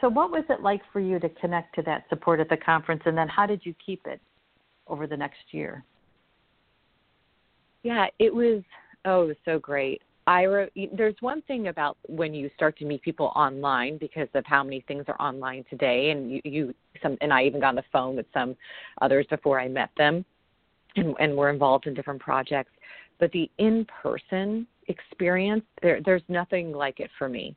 so 0.00 0.08
what 0.08 0.30
was 0.30 0.44
it 0.48 0.60
like 0.60 0.80
for 0.92 1.00
you 1.00 1.18
to 1.18 1.28
connect 1.28 1.74
to 1.76 1.82
that 1.82 2.04
support 2.08 2.40
at 2.40 2.48
the 2.48 2.56
conference 2.56 3.02
and 3.06 3.16
then 3.16 3.28
how 3.28 3.46
did 3.46 3.60
you 3.64 3.74
keep 3.84 4.06
it 4.06 4.20
over 4.86 5.06
the 5.06 5.16
next 5.16 5.40
year? 5.52 5.84
Yeah 7.82 8.06
it 8.18 8.34
was 8.34 8.62
oh 9.04 9.22
it 9.22 9.26
was 9.28 9.36
so 9.44 9.58
great. 9.58 10.02
I 10.26 10.44
wrote 10.44 10.70
there's 10.96 11.16
one 11.20 11.42
thing 11.42 11.68
about 11.68 11.96
when 12.06 12.34
you 12.34 12.50
start 12.54 12.76
to 12.78 12.84
meet 12.84 13.02
people 13.02 13.32
online 13.34 13.98
because 13.98 14.28
of 14.34 14.44
how 14.46 14.62
many 14.62 14.84
things 14.86 15.04
are 15.08 15.20
online 15.20 15.64
today 15.68 16.10
and 16.10 16.30
you, 16.30 16.40
you 16.44 16.74
some 17.02 17.16
and 17.20 17.32
i 17.32 17.42
even 17.42 17.60
got 17.60 17.70
on 17.70 17.74
the 17.76 17.84
phone 17.92 18.16
with 18.16 18.26
some 18.34 18.54
others 19.00 19.26
before 19.30 19.58
i 19.58 19.66
met 19.66 19.90
them 19.96 20.24
and, 20.96 21.14
and 21.18 21.36
we're 21.36 21.50
involved 21.50 21.86
in 21.86 21.94
different 21.94 22.20
projects. 22.20 22.72
But 23.18 23.32
the 23.32 23.50
in 23.58 23.86
person 24.02 24.66
experience 24.88 25.62
there 25.82 26.00
there's 26.04 26.22
nothing 26.28 26.72
like 26.72 27.00
it 27.00 27.10
for 27.18 27.28
me. 27.28 27.54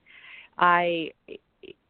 I 0.57 1.09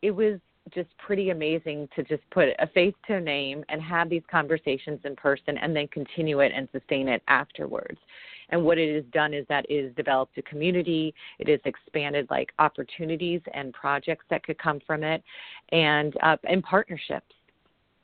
it 0.01 0.11
was 0.11 0.39
just 0.73 0.89
pretty 0.97 1.29
amazing 1.29 1.87
to 1.95 2.03
just 2.03 2.23
put 2.31 2.47
a 2.59 2.67
face 2.67 2.93
to 3.07 3.15
a 3.15 3.21
name 3.21 3.63
and 3.69 3.81
have 3.81 4.09
these 4.09 4.23
conversations 4.31 4.99
in 5.03 5.15
person 5.15 5.57
and 5.57 5.75
then 5.75 5.87
continue 5.89 6.39
it 6.39 6.51
and 6.55 6.67
sustain 6.71 7.07
it 7.07 7.21
afterwards. 7.27 7.97
And 8.49 8.63
what 8.63 8.77
it 8.77 8.93
has 8.95 9.03
done 9.11 9.33
is 9.33 9.45
that 9.49 9.65
it 9.69 9.83
has 9.83 9.95
developed 9.95 10.37
a 10.37 10.41
community, 10.43 11.13
it 11.39 11.47
has 11.47 11.59
expanded 11.65 12.27
like 12.29 12.51
opportunities 12.59 13.41
and 13.53 13.73
projects 13.73 14.25
that 14.29 14.43
could 14.43 14.57
come 14.57 14.79
from 14.85 15.03
it, 15.03 15.23
and 15.71 16.13
uh, 16.21 16.37
and 16.43 16.63
partnerships 16.63 17.33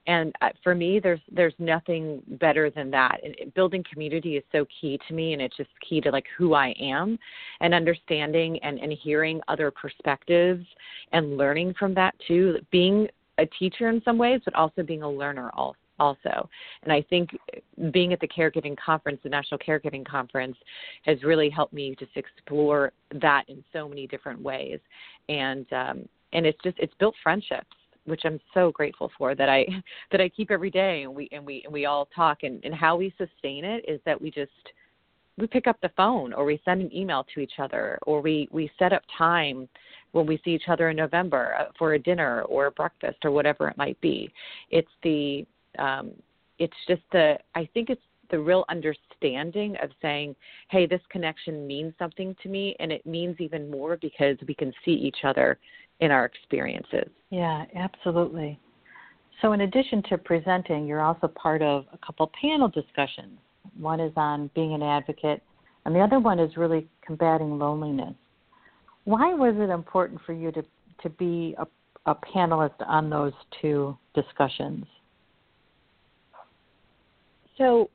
and 0.08 0.34
uh, 0.42 0.50
for 0.64 0.76
me 0.76 1.00
there's 1.00 1.20
there's 1.32 1.54
nothing 1.60 2.22
better 2.40 2.70
than 2.70 2.90
that 2.92 3.20
and 3.24 3.54
building 3.54 3.84
community 3.92 4.38
is 4.38 4.44
so 4.52 4.66
key 4.82 5.00
to 5.08 5.14
me 5.14 5.34
and 5.34 5.42
it's 5.42 5.58
just 5.58 5.70
key 5.88 6.02
to 6.02 6.10
like 6.10 6.26
who 6.38 6.54
i 6.54 6.74
am 6.80 7.18
and 7.62 7.74
understanding 7.74 8.60
and, 8.64 8.80
and 8.80 8.94
hearing 8.94 9.42
other 9.48 9.72
perspectives 9.72 10.66
and 11.12 11.38
learning 11.38 11.74
from 11.78 11.94
that 11.94 12.16
too 12.28 12.58
being 12.72 13.08
a 13.38 13.46
teacher 13.58 13.90
in 13.90 14.02
some 14.04 14.18
ways 14.18 14.42
but 14.46 14.56
also 14.56 14.84
being 14.84 15.04
a 15.04 15.10
learner 15.10 15.52
also. 16.00 16.50
And 16.84 16.92
I 16.92 17.02
think 17.10 17.30
being 17.92 18.14
at 18.14 18.20
the 18.20 18.28
caregiving 18.28 18.76
conference, 18.78 19.20
the 19.24 19.30
National 19.30 19.60
Caregiving 19.60 20.06
Conference, 20.08 20.56
has 21.04 21.22
really 21.24 21.50
helped 21.50 21.74
me 21.74 21.96
just 22.00 22.16
explore 22.16 22.92
that 23.22 23.44
in 23.48 23.64
so 23.74 23.88
many 23.88 24.08
different 24.08 24.42
ways. 24.42 24.80
And 25.28 25.66
um, 25.74 26.10
and 26.34 26.46
it's 26.46 26.60
just 26.64 26.78
it's 26.80 26.94
built 27.00 27.16
friendships 27.22 27.76
which 28.06 28.22
I'm 28.26 28.40
so 28.54 28.72
grateful 28.72 29.12
for 29.18 29.36
that 29.36 29.50
I 29.50 29.66
that 30.12 30.22
I 30.22 30.30
keep 30.30 30.52
every 30.52 30.72
day 30.72 31.04
and 31.04 31.14
we 31.14 31.30
and 31.32 31.46
we 31.46 31.62
and 31.64 31.74
we 31.74 31.86
all 31.86 32.08
talk 32.16 32.44
and, 32.44 32.64
and 32.64 32.74
how 32.74 32.96
we 32.96 33.14
sustain 33.18 33.66
it 33.66 33.86
is 33.88 34.00
that 34.06 34.20
we 34.20 34.32
just 34.32 34.52
we 35.38 35.48
pick 35.48 35.68
up 35.68 35.78
the 35.82 35.92
phone 35.96 36.34
or 36.34 36.44
we 36.46 36.62
send 36.66 36.82
an 36.82 36.94
email 36.96 37.26
to 37.34 37.40
each 37.40 37.60
other 37.60 37.98
or 38.06 38.22
we 38.22 38.48
we 38.52 38.70
set 38.78 38.94
up 38.94 39.04
time 39.18 39.68
when 40.12 40.26
we 40.26 40.40
see 40.44 40.52
each 40.52 40.68
other 40.68 40.90
in 40.90 40.98
November 40.98 41.56
uh, 41.60 41.66
for 41.78 41.94
a 41.94 42.00
dinner 42.00 42.42
or 42.44 42.68
a 42.68 42.72
breakfast 42.72 43.18
or 43.24 43.32
whatever 43.32 43.70
it 43.70 43.78
might 43.78 44.00
be. 44.02 44.32
It's 44.70 44.90
the 45.04 45.46
um, 45.78 46.12
it's 46.58 46.76
just 46.88 47.02
the 47.12 47.38
I 47.56 47.70
think 47.74 47.90
it's 47.90 48.02
the 48.30 48.39
real 48.39 48.65
understanding 48.70 49.76
of 49.82 49.89
saying, 50.02 50.36
hey, 50.70 50.86
this 50.86 51.02
connection 51.10 51.65
means 51.68 51.94
something 52.00 52.36
to 52.44 52.50
me, 52.50 52.76
and 52.80 52.92
it 52.92 53.06
means 53.06 53.36
even 53.39 53.70
more 53.70 53.98
because 53.98 54.38
we 54.48 54.54
can 54.54 54.72
see 54.86 54.92
each 54.92 55.18
other 55.24 55.58
in 56.00 56.12
our 56.12 56.26
experiences. 56.26 57.10
Yeah, 57.30 57.65
absolutely. 57.76 58.60
So, 59.42 59.54
in 59.54 59.62
addition 59.62 60.04
to 60.10 60.18
presenting, 60.18 60.86
you're 60.86 61.02
also 61.02 61.28
part 61.28 61.62
of 61.62 61.86
a 61.94 61.98
couple 62.06 62.32
panel 62.42 62.68
discussions. 62.68 63.38
One 63.78 64.00
is 64.00 64.12
on 64.15 64.50
being 64.54 64.74
an 64.74 64.84
advocate, 64.84 65.42
and 65.86 65.96
the 65.96 66.00
other 66.00 66.20
one 66.20 66.39
is 66.39 66.58
really 66.58 66.88
combating 67.06 67.58
loneliness. 67.58 68.15
Why 69.06 69.34
was 69.34 69.56
it 69.58 69.70
important 69.70 70.20
for 70.26 70.34
you 70.34 70.52
to, 70.52 70.63
to 71.04 71.10
be 71.10 71.56
a, 71.58 71.65
a 72.06 72.15
panelist 72.15 72.76
on 72.86 73.10
those 73.10 73.34
two 73.62 73.98
discussions? 74.13 74.86
So 77.58 77.89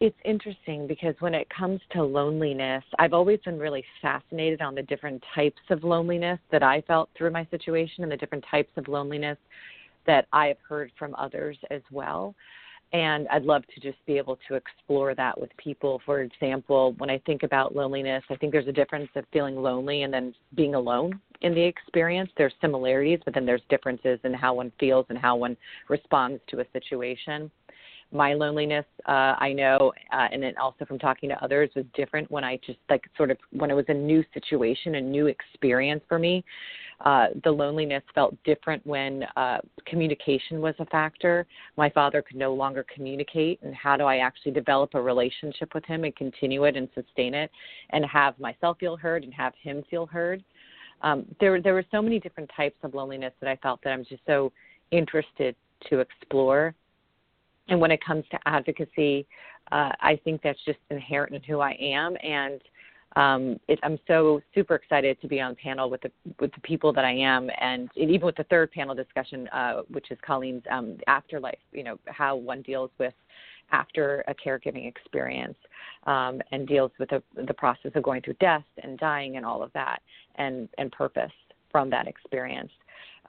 it's 0.00 0.16
interesting 0.24 0.86
because 0.86 1.14
when 1.20 1.34
it 1.34 1.48
comes 1.48 1.80
to 1.92 2.02
loneliness, 2.02 2.84
I've 2.98 3.14
always 3.14 3.40
been 3.44 3.58
really 3.58 3.84
fascinated 4.02 4.60
on 4.60 4.74
the 4.74 4.82
different 4.82 5.24
types 5.34 5.60
of 5.70 5.84
loneliness 5.84 6.38
that 6.52 6.62
I 6.62 6.82
felt 6.82 7.08
through 7.16 7.30
my 7.30 7.46
situation 7.50 8.02
and 8.02 8.12
the 8.12 8.16
different 8.16 8.44
types 8.50 8.70
of 8.76 8.88
loneliness 8.88 9.38
that 10.06 10.26
I 10.32 10.48
have 10.48 10.58
heard 10.68 10.92
from 10.98 11.14
others 11.14 11.56
as 11.70 11.80
well. 11.90 12.34
And 12.92 13.26
I'd 13.28 13.42
love 13.42 13.62
to 13.74 13.80
just 13.80 13.98
be 14.06 14.16
able 14.16 14.38
to 14.48 14.54
explore 14.54 15.14
that 15.14 15.40
with 15.40 15.50
people. 15.56 16.00
For 16.04 16.20
example, 16.20 16.94
when 16.98 17.10
I 17.10 17.18
think 17.26 17.42
about 17.42 17.74
loneliness, 17.74 18.22
I 18.30 18.36
think 18.36 18.52
there's 18.52 18.68
a 18.68 18.72
difference 18.72 19.08
of 19.16 19.24
feeling 19.32 19.56
lonely 19.56 20.02
and 20.02 20.12
then 20.12 20.34
being 20.54 20.74
alone 20.74 21.18
in 21.40 21.54
the 21.54 21.62
experience. 21.62 22.30
There's 22.36 22.54
similarities, 22.60 23.18
but 23.24 23.34
then 23.34 23.44
there's 23.44 23.62
differences 23.70 24.20
in 24.24 24.34
how 24.34 24.54
one 24.54 24.70
feels 24.78 25.06
and 25.08 25.18
how 25.18 25.36
one 25.36 25.56
responds 25.88 26.40
to 26.48 26.60
a 26.60 26.64
situation 26.72 27.50
my 28.12 28.34
loneliness 28.34 28.84
uh 29.08 29.34
i 29.38 29.52
know 29.52 29.92
uh, 30.12 30.28
and 30.32 30.42
then 30.42 30.56
also 30.58 30.84
from 30.84 30.98
talking 30.98 31.28
to 31.28 31.44
others 31.44 31.70
was 31.74 31.84
different 31.94 32.30
when 32.30 32.44
i 32.44 32.58
just 32.64 32.78
like 32.88 33.02
sort 33.16 33.30
of 33.30 33.36
when 33.50 33.70
it 33.70 33.74
was 33.74 33.84
a 33.88 33.94
new 33.94 34.24
situation 34.32 34.94
a 34.94 35.00
new 35.00 35.26
experience 35.26 36.02
for 36.08 36.18
me 36.18 36.44
uh 37.04 37.26
the 37.44 37.50
loneliness 37.50 38.02
felt 38.14 38.34
different 38.44 38.84
when 38.86 39.24
uh 39.36 39.58
communication 39.86 40.60
was 40.60 40.74
a 40.78 40.86
factor. 40.86 41.46
My 41.76 41.90
father 41.90 42.22
could 42.22 42.36
no 42.36 42.54
longer 42.54 42.86
communicate 42.92 43.60
and 43.62 43.74
how 43.74 43.96
do 43.96 44.04
i 44.04 44.18
actually 44.18 44.52
develop 44.52 44.94
a 44.94 45.02
relationship 45.02 45.74
with 45.74 45.84
him 45.84 46.04
and 46.04 46.16
continue 46.16 46.64
it 46.64 46.76
and 46.76 46.88
sustain 46.94 47.34
it 47.34 47.50
and 47.90 48.04
have 48.06 48.38
myself 48.38 48.78
feel 48.78 48.96
heard 48.96 49.24
and 49.24 49.34
have 49.34 49.52
him 49.62 49.84
feel 49.90 50.06
heard? 50.06 50.42
Um 51.02 51.26
there 51.38 51.60
there 51.60 51.74
were 51.74 51.84
so 51.90 52.00
many 52.00 52.18
different 52.18 52.50
types 52.56 52.76
of 52.82 52.94
loneliness 52.94 53.34
that 53.40 53.50
i 53.50 53.56
felt 53.56 53.82
that 53.84 53.90
i'm 53.90 54.04
just 54.04 54.22
so 54.26 54.50
interested 54.90 55.54
to 55.90 55.98
explore 56.00 56.74
and 57.68 57.80
when 57.80 57.90
it 57.90 58.04
comes 58.04 58.24
to 58.30 58.38
advocacy, 58.46 59.26
uh, 59.72 59.92
I 60.00 60.20
think 60.24 60.42
that's 60.42 60.62
just 60.64 60.78
inherent 60.90 61.34
in 61.34 61.42
who 61.42 61.60
I 61.60 61.72
am, 61.80 62.16
and 62.22 62.60
um, 63.16 63.58
it, 63.66 63.78
I'm 63.82 63.98
so 64.06 64.42
super 64.54 64.74
excited 64.74 65.20
to 65.22 65.28
be 65.28 65.40
on 65.40 65.56
panel 65.56 65.88
with 65.88 66.02
the 66.02 66.10
with 66.38 66.52
the 66.52 66.60
people 66.60 66.92
that 66.92 67.04
I 67.04 67.12
am, 67.12 67.48
and, 67.60 67.88
and 67.96 68.10
even 68.10 68.26
with 68.26 68.36
the 68.36 68.44
third 68.44 68.70
panel 68.70 68.94
discussion, 68.94 69.48
uh, 69.48 69.82
which 69.88 70.10
is 70.10 70.18
Colleen's 70.24 70.62
um, 70.70 70.98
afterlife. 71.06 71.58
You 71.72 71.82
know 71.84 71.98
how 72.06 72.36
one 72.36 72.62
deals 72.62 72.90
with 72.98 73.14
after 73.72 74.22
a 74.28 74.34
caregiving 74.34 74.86
experience 74.86 75.56
um, 76.06 76.40
and 76.52 76.68
deals 76.68 76.92
with 77.00 77.08
the, 77.08 77.22
the 77.46 77.54
process 77.54 77.90
of 77.94 78.02
going 78.02 78.22
through 78.22 78.36
death 78.38 78.64
and 78.84 78.98
dying 78.98 79.36
and 79.38 79.46
all 79.46 79.62
of 79.62 79.72
that, 79.72 80.00
and 80.36 80.68
and 80.76 80.92
purpose 80.92 81.32
from 81.72 81.88
that 81.90 82.06
experience. 82.06 82.70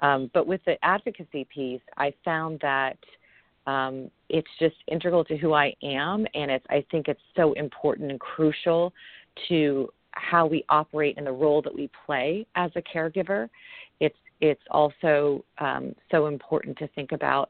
Um, 0.02 0.30
but 0.34 0.45
with 0.45 0.62
the 0.65 0.76
advocacy 0.84 1.47
piece, 1.54 1.82
I 1.95 2.13
found 2.26 2.60
that 2.62 2.97
um, 3.67 4.10
it's 4.30 4.47
just 4.60 4.75
integral 4.88 5.23
to 5.25 5.38
who 5.38 5.53
I 5.53 5.73
am, 5.84 6.25
and 6.34 6.49
it's 6.49 6.65
I 6.69 6.84
think 6.89 7.08
it's 7.08 7.21
so 7.36 7.53
important 7.53 8.10
and 8.10 8.19
crucial 8.19 8.93
to 9.49 9.89
how 10.12 10.47
we 10.47 10.65
operate 10.69 11.15
and 11.17 11.27
the 11.27 11.32
role 11.32 11.62
that 11.62 11.73
we 11.73 11.91
play 12.06 12.47
as 12.56 12.71
a 12.75 12.82
caregiver. 12.82 13.49
It's 13.99 14.15
it's 14.41 14.62
also 14.71 15.43
um, 15.60 15.93
so 16.10 16.27
important 16.27 16.77
to 16.77 16.88
think 16.89 17.12
about 17.12 17.49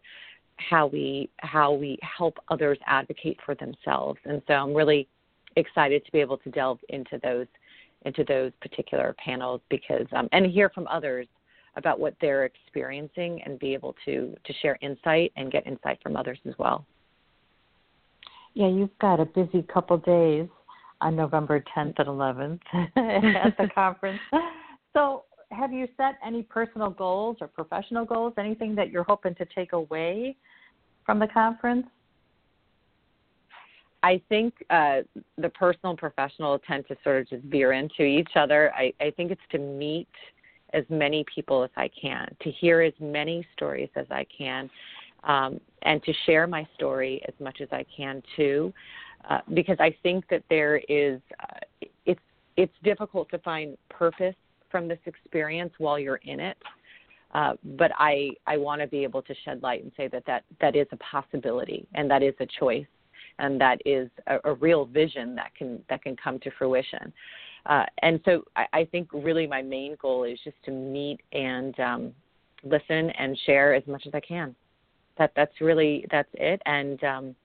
how 0.58 0.88
we 0.88 1.30
how 1.38 1.71
we 1.71 1.97
help 2.01 2.38
others 2.49 2.80
advocate 2.88 3.38
for 3.45 3.53
themselves, 3.56 4.19
and 4.25 4.41
so 4.47 4.53
I'm 4.56 4.73
really 4.73 5.08
excited 5.56 6.03
to 6.06 6.12
be 6.12 6.19
able 6.19 6.38
to 6.39 6.49
delve 6.49 6.80
into 6.89 7.19
those 7.23 7.47
into 8.06 8.23
those 8.23 8.51
particular 8.62 9.15
panels 9.23 9.62
because 9.69 10.06
um, 10.15 10.27
and 10.32 10.47
hear 10.47 10.69
from 10.69 10.88
others 10.88 11.27
about 11.78 12.00
what 12.00 12.16
they're 12.20 12.46
experiencing 12.46 13.42
and 13.46 13.58
be 13.60 13.74
able 13.74 13.96
to 14.06 14.36
to 14.44 14.54
share 14.62 14.78
insight 14.82 15.32
and 15.38 15.52
get 15.52 15.66
insight 15.66 16.00
from 16.04 16.18
others 16.18 16.40
as 16.46 16.54
well. 16.58 16.86
Yeah, 18.54 18.68
you've 18.68 18.98
got 19.00 19.20
a 19.20 19.26
busy 19.26 19.62
couple 19.72 19.98
days 19.98 20.50
on 21.02 21.16
November 21.16 21.63
10th 21.76 21.94
and 22.00 22.08
11th 22.08 22.60
at 23.46 23.56
the 23.58 23.70
conference. 23.74 24.20
So, 24.94 25.26
have 25.52 25.72
you 25.72 25.88
set 25.96 26.16
any 26.26 26.42
personal 26.42 26.90
goals 26.90 27.38
or 27.40 27.48
professional 27.48 28.04
goals? 28.04 28.34
Anything 28.38 28.74
that 28.76 28.90
you're 28.90 29.04
hoping 29.04 29.36
to 29.36 29.46
take 29.54 29.74
away 29.74 30.36
from 31.06 31.20
the 31.20 31.28
conference? 31.28 31.86
I 34.04 34.22
think 34.30 34.54
uh, 34.70 35.02
the 35.38 35.50
personal 35.50 35.92
and 35.92 36.00
professional 36.00 36.60
tend 36.60 36.88
to 36.88 36.96
sort 37.04 37.22
of 37.22 37.30
just 37.30 37.44
veer 37.44 37.74
into 37.74 38.04
each 38.04 38.32
other. 38.36 38.74
I, 38.74 38.94
I 39.00 39.12
think 39.12 39.32
it's 39.32 39.42
to 39.52 39.60
meet 39.60 40.08
as 40.73 40.84
many 40.89 41.25
people 41.34 41.63
as 41.63 41.69
I 41.75 41.89
can, 41.99 42.27
to 42.41 42.51
hear 42.51 42.82
as 42.82 42.93
many 42.99 43.45
stories 43.53 43.89
as 43.95 44.06
I 44.12 44.25
can, 44.36 44.69
um, 45.23 45.60
and 45.84 46.03
to 46.03 46.13
share 46.25 46.47
my 46.47 46.67
story 46.75 47.21
as 47.27 47.34
much 47.39 47.62
as 47.62 47.67
I 47.71 47.86
can 47.95 48.21
too, 48.36 48.73
uh, 49.30 49.39
because 49.53 49.77
I 49.80 49.95
think 50.03 50.25
that 50.30 50.43
there 50.49 50.77
is 50.89 51.19
uh, 51.39 51.86
it's 52.06 52.21
it's 52.56 52.73
difficult 52.84 53.30
to 53.30 53.39
find 53.39 53.77
purpose 53.89 54.36
from 54.69 54.88
this 54.88 54.99
experience 55.06 55.73
while 55.77 55.97
you're 55.97 56.21
in 56.23 56.39
it. 56.39 56.58
Uh, 57.34 57.53
but 57.77 57.91
I, 57.97 58.32
I 58.47 58.56
want 58.58 58.82
to 58.82 58.88
be 58.88 59.03
able 59.03 59.21
to 59.21 59.34
shed 59.43 59.62
light 59.62 59.84
and 59.84 59.91
say 59.97 60.08
that, 60.08 60.25
that 60.27 60.43
that 60.62 60.75
is 60.75 60.88
a 60.91 60.97
possibility 60.97 61.86
and 61.93 62.10
that 62.10 62.23
is 62.23 62.34
a 62.39 62.47
choice 62.60 62.86
and 63.39 63.60
that 63.60 63.80
is 63.86 64.10
a, 64.27 64.38
a 64.45 64.53
real 64.53 64.86
vision 64.86 65.36
that 65.36 65.53
can 65.56 65.80
that 65.89 66.01
can 66.01 66.15
come 66.15 66.39
to 66.39 66.51
fruition. 66.58 67.12
Uh, 67.67 67.86
and 68.01 68.19
so 68.23 68.43
I, 68.56 68.65
I, 68.73 68.86
think 68.86 69.10
really 69.12 69.45
my 69.45 69.62
main 69.62 69.97
goal 70.01 70.23
is 70.23 70.39
just 70.43 70.56
to 70.63 70.71
meet 70.71 71.19
and 71.34 71.77
um, 71.82 72.13
listen 72.63 73.10
and 73.12 73.38
share 73.45 73.73
as 73.73 73.86
much 73.88 74.08
as 74.08 74.13
I 74.13 74.21
can. 74.21 74.56
That 75.17 75.32
that's 75.36 75.60
really 75.60 76.06
that's 76.10 76.30
it. 76.36 76.62
And 76.65 77.03
um, 77.03 77.36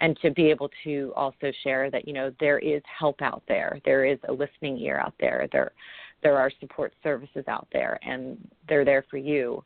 and 0.00 0.18
to 0.20 0.30
be 0.30 0.50
able 0.50 0.68
to 0.84 1.12
also 1.16 1.52
share 1.62 1.90
that 1.90 2.06
you 2.06 2.12
know 2.12 2.32
there 2.38 2.58
is 2.58 2.82
help 2.98 3.22
out 3.22 3.42
there, 3.48 3.80
there 3.84 4.04
is 4.04 4.18
a 4.28 4.32
listening 4.32 4.78
ear 4.78 4.98
out 4.98 5.14
there, 5.18 5.48
there 5.52 5.72
there 6.22 6.36
are 6.36 6.50
support 6.60 6.92
services 7.02 7.44
out 7.48 7.66
there, 7.72 7.98
and 8.02 8.36
they're 8.68 8.84
there 8.84 9.04
for 9.10 9.16
you. 9.16 9.64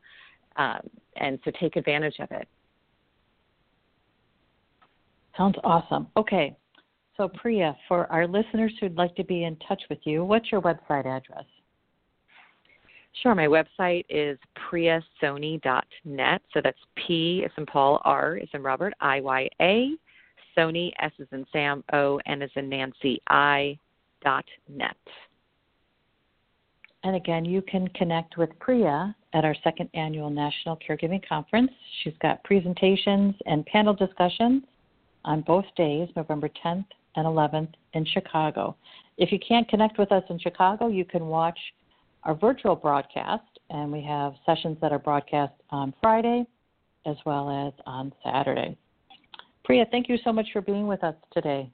Um, 0.56 0.88
and 1.16 1.38
so 1.44 1.50
take 1.60 1.76
advantage 1.76 2.16
of 2.20 2.30
it. 2.30 2.48
Sounds 5.36 5.56
awesome. 5.64 6.06
Okay, 6.16 6.56
so, 7.16 7.28
Priya, 7.28 7.76
for 7.88 8.10
our 8.12 8.26
listeners 8.26 8.72
who'd 8.80 8.96
like 8.96 9.14
to 9.16 9.24
be 9.24 9.44
in 9.44 9.56
touch 9.68 9.82
with 9.88 9.98
you, 10.04 10.24
what's 10.24 10.52
your 10.52 10.60
website 10.60 11.06
address? 11.06 11.44
Sure. 13.22 13.34
My 13.34 13.46
website 13.46 14.04
is 14.10 14.38
priyasoni.net. 14.70 16.42
So 16.52 16.60
that's 16.62 16.78
P 17.06 17.42
as 17.46 17.50
in 17.56 17.64
Paul, 17.64 18.02
R 18.04 18.36
as 18.36 18.48
in 18.52 18.62
Robert, 18.62 18.92
I 19.00 19.20
Y 19.20 19.48
A, 19.60 19.92
Soni, 20.56 20.92
S 21.00 21.12
as 21.18 21.26
in 21.32 21.46
Sam, 21.50 21.82
O, 21.94 22.20
N 22.26 22.42
as 22.42 22.50
in 22.56 22.68
Nancy, 22.68 23.22
I 23.28 23.78
dot 24.22 24.44
net. 24.68 24.96
And 27.04 27.16
again, 27.16 27.44
you 27.44 27.62
can 27.62 27.88
connect 27.88 28.36
with 28.36 28.50
Priya 28.58 29.14
at 29.32 29.44
our 29.44 29.54
second 29.64 29.88
annual 29.94 30.28
National 30.28 30.76
Caregiving 30.76 31.26
Conference. 31.26 31.70
She's 32.02 32.16
got 32.20 32.42
presentations 32.44 33.34
and 33.46 33.64
panel 33.64 33.94
discussions 33.94 34.64
on 35.24 35.40
both 35.42 35.64
days, 35.76 36.08
November 36.16 36.50
10th 36.64 36.84
and 37.16 37.26
11th 37.26 37.72
in 37.94 38.04
Chicago. 38.06 38.76
If 39.18 39.32
you 39.32 39.38
can't 39.38 39.68
connect 39.68 39.98
with 39.98 40.12
us 40.12 40.22
in 40.30 40.38
Chicago, 40.38 40.88
you 40.88 41.04
can 41.04 41.26
watch 41.26 41.58
our 42.24 42.34
virtual 42.34 42.76
broadcast, 42.76 43.44
and 43.70 43.90
we 43.90 44.02
have 44.02 44.34
sessions 44.44 44.76
that 44.80 44.92
are 44.92 44.98
broadcast 44.98 45.54
on 45.70 45.94
Friday 46.00 46.46
as 47.06 47.16
well 47.24 47.68
as 47.68 47.72
on 47.86 48.12
Saturday. 48.24 48.76
Priya, 49.64 49.86
thank 49.90 50.08
you 50.08 50.18
so 50.22 50.32
much 50.32 50.46
for 50.52 50.60
being 50.60 50.86
with 50.86 51.02
us 51.02 51.14
today. 51.32 51.70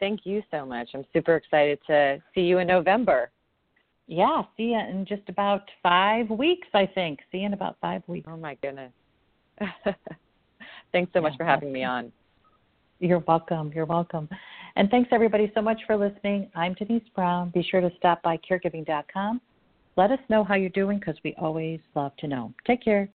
Thank 0.00 0.20
you 0.24 0.42
so 0.50 0.66
much. 0.66 0.88
I'm 0.94 1.04
super 1.12 1.36
excited 1.36 1.78
to 1.86 2.22
see 2.34 2.42
you 2.42 2.58
in 2.58 2.66
November. 2.66 3.30
Yeah, 4.06 4.42
see 4.56 4.64
you 4.64 4.78
in 4.78 5.06
just 5.08 5.22
about 5.28 5.62
five 5.82 6.28
weeks, 6.28 6.68
I 6.74 6.86
think. 6.86 7.20
See 7.30 7.38
you 7.38 7.46
in 7.46 7.54
about 7.54 7.76
five 7.80 8.02
weeks. 8.06 8.26
Oh, 8.30 8.36
my 8.36 8.56
goodness. 8.56 8.92
Thanks 10.92 11.12
so 11.12 11.20
much 11.20 11.36
for 11.36 11.44
having 11.44 11.72
me 11.72 11.84
on. 11.84 12.12
You're 13.00 13.20
welcome. 13.20 13.72
You're 13.74 13.86
welcome. 13.86 14.28
And 14.76 14.90
thanks 14.90 15.10
everybody 15.12 15.50
so 15.54 15.62
much 15.62 15.80
for 15.86 15.96
listening. 15.96 16.50
I'm 16.54 16.74
Denise 16.74 17.08
Brown. 17.14 17.50
Be 17.50 17.62
sure 17.62 17.80
to 17.80 17.90
stop 17.96 18.22
by 18.22 18.38
caregiving.com. 18.48 19.40
Let 19.96 20.10
us 20.10 20.18
know 20.28 20.42
how 20.42 20.54
you're 20.54 20.70
doing 20.70 20.98
because 20.98 21.16
we 21.22 21.34
always 21.38 21.80
love 21.94 22.12
to 22.18 22.26
know. 22.26 22.52
Take 22.66 22.82
care. 22.82 23.02